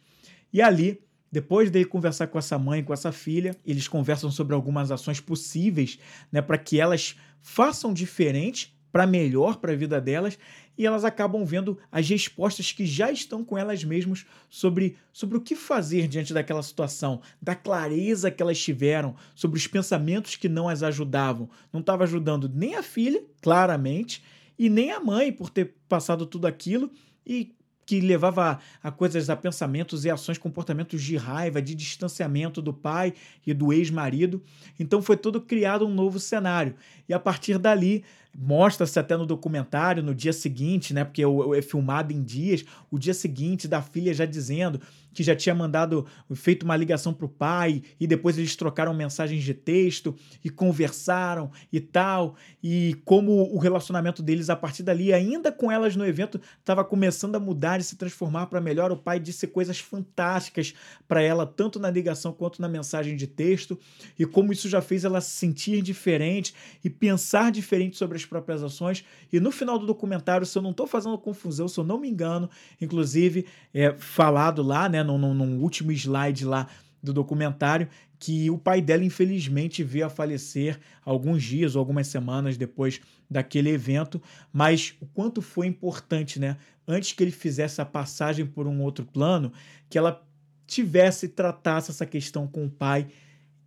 E 0.51 0.61
ali, 0.61 1.01
depois 1.31 1.71
de 1.71 1.85
conversar 1.85 2.27
com 2.27 2.37
essa 2.37 2.59
mãe, 2.59 2.83
com 2.83 2.93
essa 2.93 3.11
filha, 3.11 3.55
eles 3.65 3.87
conversam 3.87 4.29
sobre 4.29 4.53
algumas 4.53 4.91
ações 4.91 5.19
possíveis, 5.19 5.97
né, 6.31 6.41
para 6.41 6.57
que 6.57 6.79
elas 6.79 7.15
façam 7.41 7.93
diferente 7.93 8.77
para 8.91 9.07
melhor 9.07 9.57
para 9.57 9.71
a 9.71 9.75
vida 9.75 9.99
delas 9.99 10.37
e 10.77 10.85
elas 10.85 11.05
acabam 11.05 11.45
vendo 11.45 11.77
as 11.91 12.07
respostas 12.09 12.71
que 12.71 12.85
já 12.85 13.11
estão 13.11 13.43
com 13.43 13.57
elas 13.57 13.83
mesmas 13.83 14.25
sobre, 14.49 14.97
sobre 15.11 15.37
o 15.37 15.41
que 15.41 15.55
fazer 15.55 16.07
diante 16.07 16.33
daquela 16.33 16.63
situação, 16.63 17.21
da 17.41 17.55
clareza 17.55 18.31
que 18.31 18.41
elas 18.41 18.59
tiveram, 18.59 19.15
sobre 19.35 19.57
os 19.57 19.67
pensamentos 19.67 20.35
que 20.35 20.49
não 20.49 20.67
as 20.67 20.83
ajudavam. 20.83 21.49
Não 21.71 21.79
estava 21.79 22.03
ajudando 22.03 22.51
nem 22.53 22.75
a 22.75 22.83
filha, 22.83 23.23
claramente, 23.41 24.23
e 24.57 24.69
nem 24.69 24.91
a 24.91 24.99
mãe 24.99 25.31
por 25.31 25.49
ter 25.49 25.75
passado 25.87 26.25
tudo 26.25 26.47
aquilo 26.47 26.91
e 27.25 27.55
que 27.85 27.99
levava 27.99 28.59
a, 28.81 28.91
coisas, 28.91 29.29
a 29.29 29.35
pensamentos 29.35 30.05
e 30.05 30.09
ações, 30.09 30.37
comportamentos 30.37 31.01
de 31.01 31.17
raiva, 31.17 31.61
de 31.61 31.75
distanciamento 31.75 32.61
do 32.61 32.73
pai 32.73 33.13
e 33.45 33.53
do 33.53 33.73
ex-marido. 33.73 34.41
Então 34.79 35.01
foi 35.01 35.17
todo 35.17 35.41
criado 35.41 35.85
um 35.85 35.93
novo 35.93 36.19
cenário. 36.19 36.75
E 37.07 37.13
a 37.13 37.19
partir 37.19 37.57
dali, 37.57 38.03
mostra-se 38.35 38.97
até 38.99 39.15
no 39.15 39.25
documentário, 39.25 40.01
no 40.01 40.15
dia 40.15 40.33
seguinte, 40.33 40.93
né? 40.93 41.03
Porque 41.03 41.21
é, 41.23 41.61
filmado 41.61 42.11
em 42.11 42.23
dias, 42.23 42.65
o 42.89 42.97
dia 42.97 43.13
seguinte 43.13 43.67
da 43.67 43.81
filha 43.81 44.13
já 44.13 44.25
dizendo 44.25 44.81
que 45.13 45.23
já 45.23 45.35
tinha 45.35 45.53
mandado, 45.53 46.05
feito 46.33 46.63
uma 46.63 46.75
ligação 46.75 47.13
para 47.13 47.25
o 47.25 47.29
pai, 47.29 47.83
e 47.99 48.07
depois 48.07 48.37
eles 48.37 48.55
trocaram 48.55 48.93
mensagens 48.93 49.43
de 49.43 49.53
texto 49.53 50.15
e 50.43 50.49
conversaram 50.49 51.51
e 51.71 51.79
tal, 51.79 52.35
e 52.63 52.97
como 53.05 53.53
o 53.53 53.59
relacionamento 53.59 54.23
deles 54.23 54.49
a 54.49 54.55
partir 54.55 54.83
dali, 54.83 55.13
ainda 55.13 55.51
com 55.51 55.71
elas 55.71 55.95
no 55.95 56.05
evento, 56.05 56.41
estava 56.59 56.83
começando 56.83 57.35
a 57.35 57.39
mudar 57.39 57.79
e 57.79 57.83
se 57.83 57.95
transformar 57.95 58.47
para 58.47 58.59
melhor. 58.59 58.91
O 58.91 58.97
pai 58.97 59.19
disse 59.19 59.45
coisas 59.45 59.79
fantásticas 59.79 60.73
para 61.07 61.21
ela, 61.21 61.45
tanto 61.45 61.79
na 61.79 61.91
ligação 61.91 62.33
quanto 62.33 62.61
na 62.61 62.67
mensagem 62.67 63.15
de 63.15 63.27
texto, 63.27 63.77
e 64.17 64.25
como 64.25 64.51
isso 64.51 64.67
já 64.67 64.81
fez 64.81 65.05
ela 65.05 65.21
se 65.21 65.31
sentir 65.31 65.81
diferente 65.81 66.53
e 66.83 66.89
pensar 66.89 67.51
diferente 67.51 67.97
sobre 67.97 68.17
as 68.17 68.22
próprias 68.25 68.63
ações. 68.63 69.03
E 69.31 69.39
no 69.39 69.51
final 69.51 69.77
do 69.77 69.85
documentário, 69.85 70.45
se 70.45 70.57
eu 70.57 70.61
não 70.61 70.71
estou 70.71 70.87
fazendo 70.87 71.17
confusão, 71.17 71.67
se 71.67 71.79
eu 71.79 71.83
não 71.83 71.99
me 71.99 72.09
engano, 72.09 72.49
inclusive 72.79 73.45
é 73.73 73.93
falado 73.97 74.61
lá, 74.61 74.87
né, 74.89 75.03
num, 75.03 75.17
num 75.33 75.59
último 75.61 75.91
slide 75.91 76.45
lá 76.45 76.67
do 77.01 77.13
documentário, 77.13 77.89
que 78.17 78.49
o 78.49 78.57
pai 78.57 78.81
dela, 78.81 79.03
infelizmente, 79.03 79.83
veio 79.83 80.05
a 80.05 80.09
falecer 80.09 80.79
alguns 81.03 81.43
dias 81.43 81.75
ou 81.75 81.79
algumas 81.79 82.07
semanas 82.07 82.55
depois 82.55 83.01
daquele 83.29 83.69
evento, 83.69 84.21
mas 84.51 84.95
o 85.01 85.05
quanto 85.07 85.41
foi 85.41 85.67
importante, 85.67 86.39
né? 86.39 86.55
Antes 86.87 87.11
que 87.11 87.21
ele 87.21 87.31
fizesse 87.31 87.81
a 87.81 87.85
passagem 87.85 88.45
por 88.45 88.65
um 88.65 88.81
outro 88.81 89.05
plano, 89.05 89.51
que 89.89 89.97
ela 89.97 90.25
tivesse, 90.65 91.27
tratasse 91.27 91.91
essa 91.91 92.05
questão 92.05 92.47
com 92.47 92.65
o 92.65 92.69
pai 92.69 93.07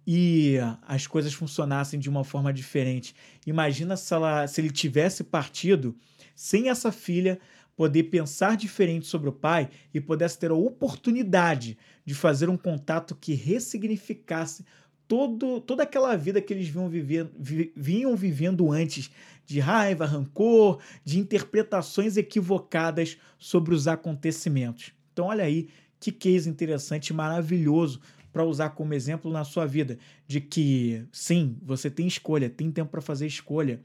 e 0.06 0.56
as 0.86 1.06
coisas 1.06 1.34
funcionassem 1.34 1.98
de 1.98 2.08
uma 2.08 2.22
forma 2.22 2.52
diferente. 2.52 3.14
Imagina 3.46 3.96
se, 3.96 4.14
ela, 4.14 4.46
se 4.46 4.60
ele 4.60 4.70
tivesse 4.70 5.24
partido 5.24 5.96
sem 6.34 6.68
essa 6.68 6.92
filha 6.92 7.40
poder 7.74 8.04
pensar 8.04 8.56
diferente 8.56 9.06
sobre 9.06 9.28
o 9.28 9.32
pai 9.32 9.68
e 9.92 10.00
pudesse 10.00 10.38
ter 10.38 10.50
a 10.50 10.54
oportunidade 10.54 11.76
de 12.04 12.14
fazer 12.14 12.48
um 12.48 12.56
contato 12.56 13.14
que 13.14 13.34
ressignificasse 13.34 14.64
todo, 15.08 15.60
toda 15.60 15.82
aquela 15.82 16.16
vida 16.16 16.40
que 16.40 16.54
eles 16.54 16.68
vinham, 16.68 16.88
viver, 16.88 17.30
vi, 17.38 17.72
vinham 17.76 18.16
vivendo 18.16 18.70
antes, 18.70 19.10
de 19.44 19.60
raiva, 19.60 20.06
rancor, 20.06 20.80
de 21.04 21.18
interpretações 21.18 22.16
equivocadas 22.16 23.18
sobre 23.38 23.74
os 23.74 23.86
acontecimentos. 23.86 24.92
Então, 25.12 25.26
olha 25.26 25.44
aí 25.44 25.68
que 26.00 26.10
case 26.12 26.48
interessante 26.48 27.12
maravilhoso 27.12 28.00
para 28.36 28.44
usar 28.44 28.68
como 28.68 28.92
exemplo 28.92 29.32
na 29.32 29.44
sua 29.44 29.64
vida, 29.64 29.96
de 30.28 30.42
que 30.42 31.02
sim, 31.10 31.56
você 31.62 31.90
tem 31.90 32.06
escolha, 32.06 32.50
tem 32.50 32.70
tempo 32.70 32.90
para 32.90 33.00
fazer 33.00 33.26
escolha 33.26 33.80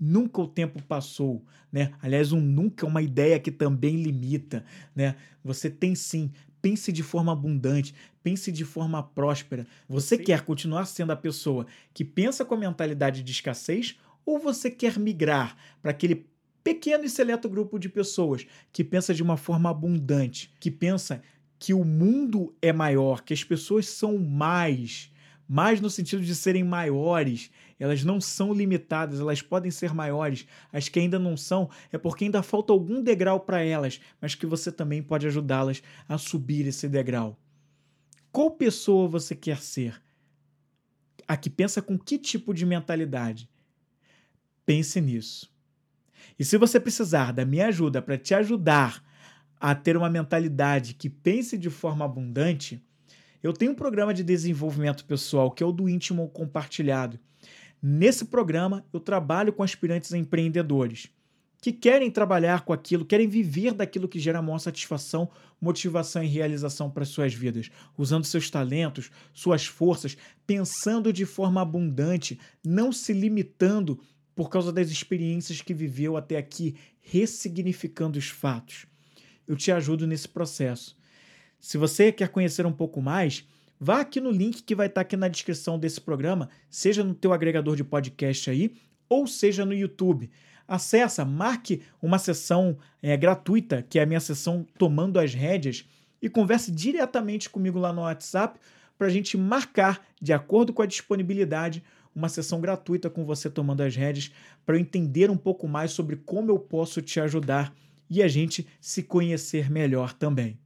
nunca 0.00 0.40
o 0.40 0.48
tempo 0.48 0.82
passou, 0.82 1.44
né? 1.70 1.92
Aliás, 2.02 2.32
um 2.32 2.40
nunca 2.40 2.84
é 2.84 2.88
uma 2.88 3.00
ideia 3.00 3.38
que 3.38 3.52
também 3.52 4.02
limita, 4.02 4.64
né? 4.92 5.14
Você 5.44 5.70
tem 5.70 5.94
sim, 5.94 6.32
pense 6.60 6.90
de 6.90 7.04
forma 7.04 7.30
abundante, 7.30 7.94
pense 8.24 8.50
de 8.50 8.64
forma 8.64 9.00
próspera. 9.04 9.68
Você 9.88 10.16
sim. 10.16 10.24
quer 10.24 10.40
continuar 10.40 10.86
sendo 10.86 11.12
a 11.12 11.16
pessoa 11.16 11.64
que 11.94 12.04
pensa 12.04 12.44
com 12.44 12.56
a 12.56 12.58
mentalidade 12.58 13.22
de 13.22 13.30
escassez 13.30 13.96
ou 14.26 14.36
você 14.36 14.68
quer 14.68 14.98
migrar 14.98 15.56
para 15.80 15.92
aquele 15.92 16.26
pequeno 16.64 17.04
e 17.04 17.08
seleto 17.08 17.48
grupo 17.48 17.78
de 17.78 17.88
pessoas 17.88 18.44
que 18.72 18.82
pensa 18.82 19.14
de 19.14 19.22
uma 19.22 19.36
forma 19.36 19.70
abundante, 19.70 20.52
que 20.58 20.72
pensa 20.72 21.22
que 21.62 21.72
o 21.72 21.84
mundo 21.84 22.52
é 22.60 22.72
maior, 22.72 23.22
que 23.22 23.32
as 23.32 23.44
pessoas 23.44 23.86
são 23.86 24.18
mais, 24.18 25.12
mais 25.48 25.80
no 25.80 25.88
sentido 25.88 26.20
de 26.24 26.34
serem 26.34 26.64
maiores 26.64 27.52
elas 27.82 28.04
não 28.04 28.20
são 28.20 28.54
limitadas, 28.54 29.18
elas 29.18 29.42
podem 29.42 29.68
ser 29.68 29.92
maiores. 29.92 30.46
As 30.72 30.88
que 30.88 31.00
ainda 31.00 31.18
não 31.18 31.36
são 31.36 31.68
é 31.90 31.98
porque 31.98 32.22
ainda 32.22 32.40
falta 32.40 32.72
algum 32.72 33.02
degrau 33.02 33.40
para 33.40 33.60
elas, 33.60 34.00
mas 34.20 34.36
que 34.36 34.46
você 34.46 34.70
também 34.70 35.02
pode 35.02 35.26
ajudá-las 35.26 35.82
a 36.08 36.16
subir 36.16 36.64
esse 36.64 36.88
degrau. 36.88 37.36
Qual 38.30 38.52
pessoa 38.52 39.08
você 39.08 39.34
quer 39.34 39.60
ser? 39.60 40.00
A 41.26 41.36
que 41.36 41.50
pensa 41.50 41.82
com 41.82 41.98
que 41.98 42.18
tipo 42.18 42.54
de 42.54 42.64
mentalidade? 42.64 43.50
Pense 44.64 45.00
nisso. 45.00 45.52
E 46.38 46.44
se 46.44 46.56
você 46.56 46.78
precisar 46.78 47.32
da 47.32 47.44
minha 47.44 47.66
ajuda 47.66 48.00
para 48.00 48.16
te 48.16 48.32
ajudar 48.32 49.02
a 49.62 49.76
ter 49.76 49.96
uma 49.96 50.10
mentalidade 50.10 50.92
que 50.92 51.08
pense 51.08 51.56
de 51.56 51.70
forma 51.70 52.04
abundante, 52.04 52.84
eu 53.40 53.52
tenho 53.52 53.70
um 53.70 53.76
programa 53.76 54.12
de 54.12 54.24
desenvolvimento 54.24 55.04
pessoal 55.04 55.52
que 55.52 55.62
é 55.62 55.66
o 55.66 55.70
do 55.70 55.88
íntimo 55.88 56.28
compartilhado. 56.30 57.16
Nesse 57.80 58.24
programa, 58.24 58.84
eu 58.92 58.98
trabalho 58.98 59.52
com 59.52 59.62
aspirantes 59.62 60.12
empreendedores 60.12 61.08
que 61.60 61.72
querem 61.72 62.10
trabalhar 62.10 62.64
com 62.64 62.72
aquilo, 62.72 63.04
querem 63.04 63.28
viver 63.28 63.72
daquilo 63.72 64.08
que 64.08 64.18
gera 64.18 64.42
maior 64.42 64.58
satisfação, 64.58 65.30
motivação 65.60 66.24
e 66.24 66.26
realização 66.26 66.90
para 66.90 67.04
suas 67.04 67.32
vidas, 67.32 67.70
usando 67.96 68.24
seus 68.24 68.50
talentos, 68.50 69.12
suas 69.32 69.64
forças, 69.64 70.16
pensando 70.44 71.12
de 71.12 71.24
forma 71.24 71.62
abundante, 71.62 72.36
não 72.66 72.90
se 72.90 73.12
limitando 73.12 74.00
por 74.34 74.50
causa 74.50 74.72
das 74.72 74.90
experiências 74.90 75.60
que 75.60 75.72
viveu 75.72 76.16
até 76.16 76.36
aqui, 76.36 76.74
ressignificando 77.00 78.18
os 78.18 78.26
fatos. 78.28 78.90
Eu 79.52 79.56
te 79.56 79.70
ajudo 79.70 80.06
nesse 80.06 80.26
processo. 80.26 80.96
Se 81.60 81.76
você 81.76 82.10
quer 82.10 82.30
conhecer 82.30 82.64
um 82.64 82.72
pouco 82.72 83.02
mais, 83.02 83.46
vá 83.78 84.00
aqui 84.00 84.18
no 84.18 84.30
link 84.30 84.62
que 84.62 84.74
vai 84.74 84.86
estar 84.86 85.02
aqui 85.02 85.14
na 85.14 85.28
descrição 85.28 85.78
desse 85.78 86.00
programa, 86.00 86.48
seja 86.70 87.04
no 87.04 87.14
teu 87.14 87.34
agregador 87.34 87.76
de 87.76 87.84
podcast 87.84 88.48
aí, 88.48 88.74
ou 89.10 89.26
seja 89.26 89.66
no 89.66 89.74
YouTube. 89.74 90.30
Acessa, 90.66 91.22
marque 91.22 91.82
uma 92.00 92.18
sessão 92.18 92.78
é, 93.02 93.14
gratuita, 93.14 93.82
que 93.82 93.98
é 93.98 94.04
a 94.04 94.06
minha 94.06 94.20
sessão 94.20 94.66
Tomando 94.78 95.20
as 95.20 95.34
Rédeas, 95.34 95.86
e 96.22 96.30
converse 96.30 96.72
diretamente 96.72 97.50
comigo 97.50 97.78
lá 97.78 97.92
no 97.92 98.00
WhatsApp 98.00 98.58
para 98.96 99.08
a 99.08 99.10
gente 99.10 99.36
marcar, 99.36 100.00
de 100.18 100.32
acordo 100.32 100.72
com 100.72 100.80
a 100.80 100.86
disponibilidade, 100.86 101.84
uma 102.16 102.30
sessão 102.30 102.58
gratuita 102.58 103.10
com 103.10 103.26
você 103.26 103.50
tomando 103.50 103.82
as 103.82 103.94
rédeas 103.94 104.32
para 104.64 104.76
eu 104.76 104.80
entender 104.80 105.30
um 105.30 105.36
pouco 105.36 105.68
mais 105.68 105.90
sobre 105.90 106.16
como 106.16 106.50
eu 106.50 106.58
posso 106.58 107.02
te 107.02 107.20
ajudar 107.20 107.70
e 108.12 108.22
a 108.22 108.28
gente 108.28 108.66
se 108.78 109.02
conhecer 109.02 109.70
melhor 109.70 110.12
também. 110.12 110.58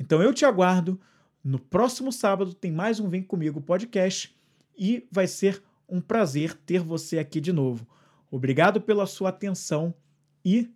Então 0.00 0.22
eu 0.22 0.32
te 0.32 0.46
aguardo 0.46 0.98
no 1.44 1.58
próximo 1.58 2.10
sábado 2.10 2.54
tem 2.54 2.72
mais 2.72 2.98
um 2.98 3.10
Vem 3.10 3.22
Comigo 3.22 3.60
podcast 3.60 4.34
e 4.76 5.06
vai 5.10 5.26
ser 5.26 5.62
um 5.86 6.00
prazer 6.00 6.54
ter 6.54 6.80
você 6.80 7.18
aqui 7.18 7.40
de 7.40 7.52
novo. 7.52 7.86
Obrigado 8.30 8.80
pela 8.80 9.06
sua 9.06 9.28
atenção 9.28 9.94
e 10.42 10.70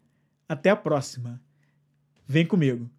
até 0.46 0.68
a 0.68 0.76
próxima. 0.76 1.40
Vem 2.26 2.44
comigo. 2.44 2.90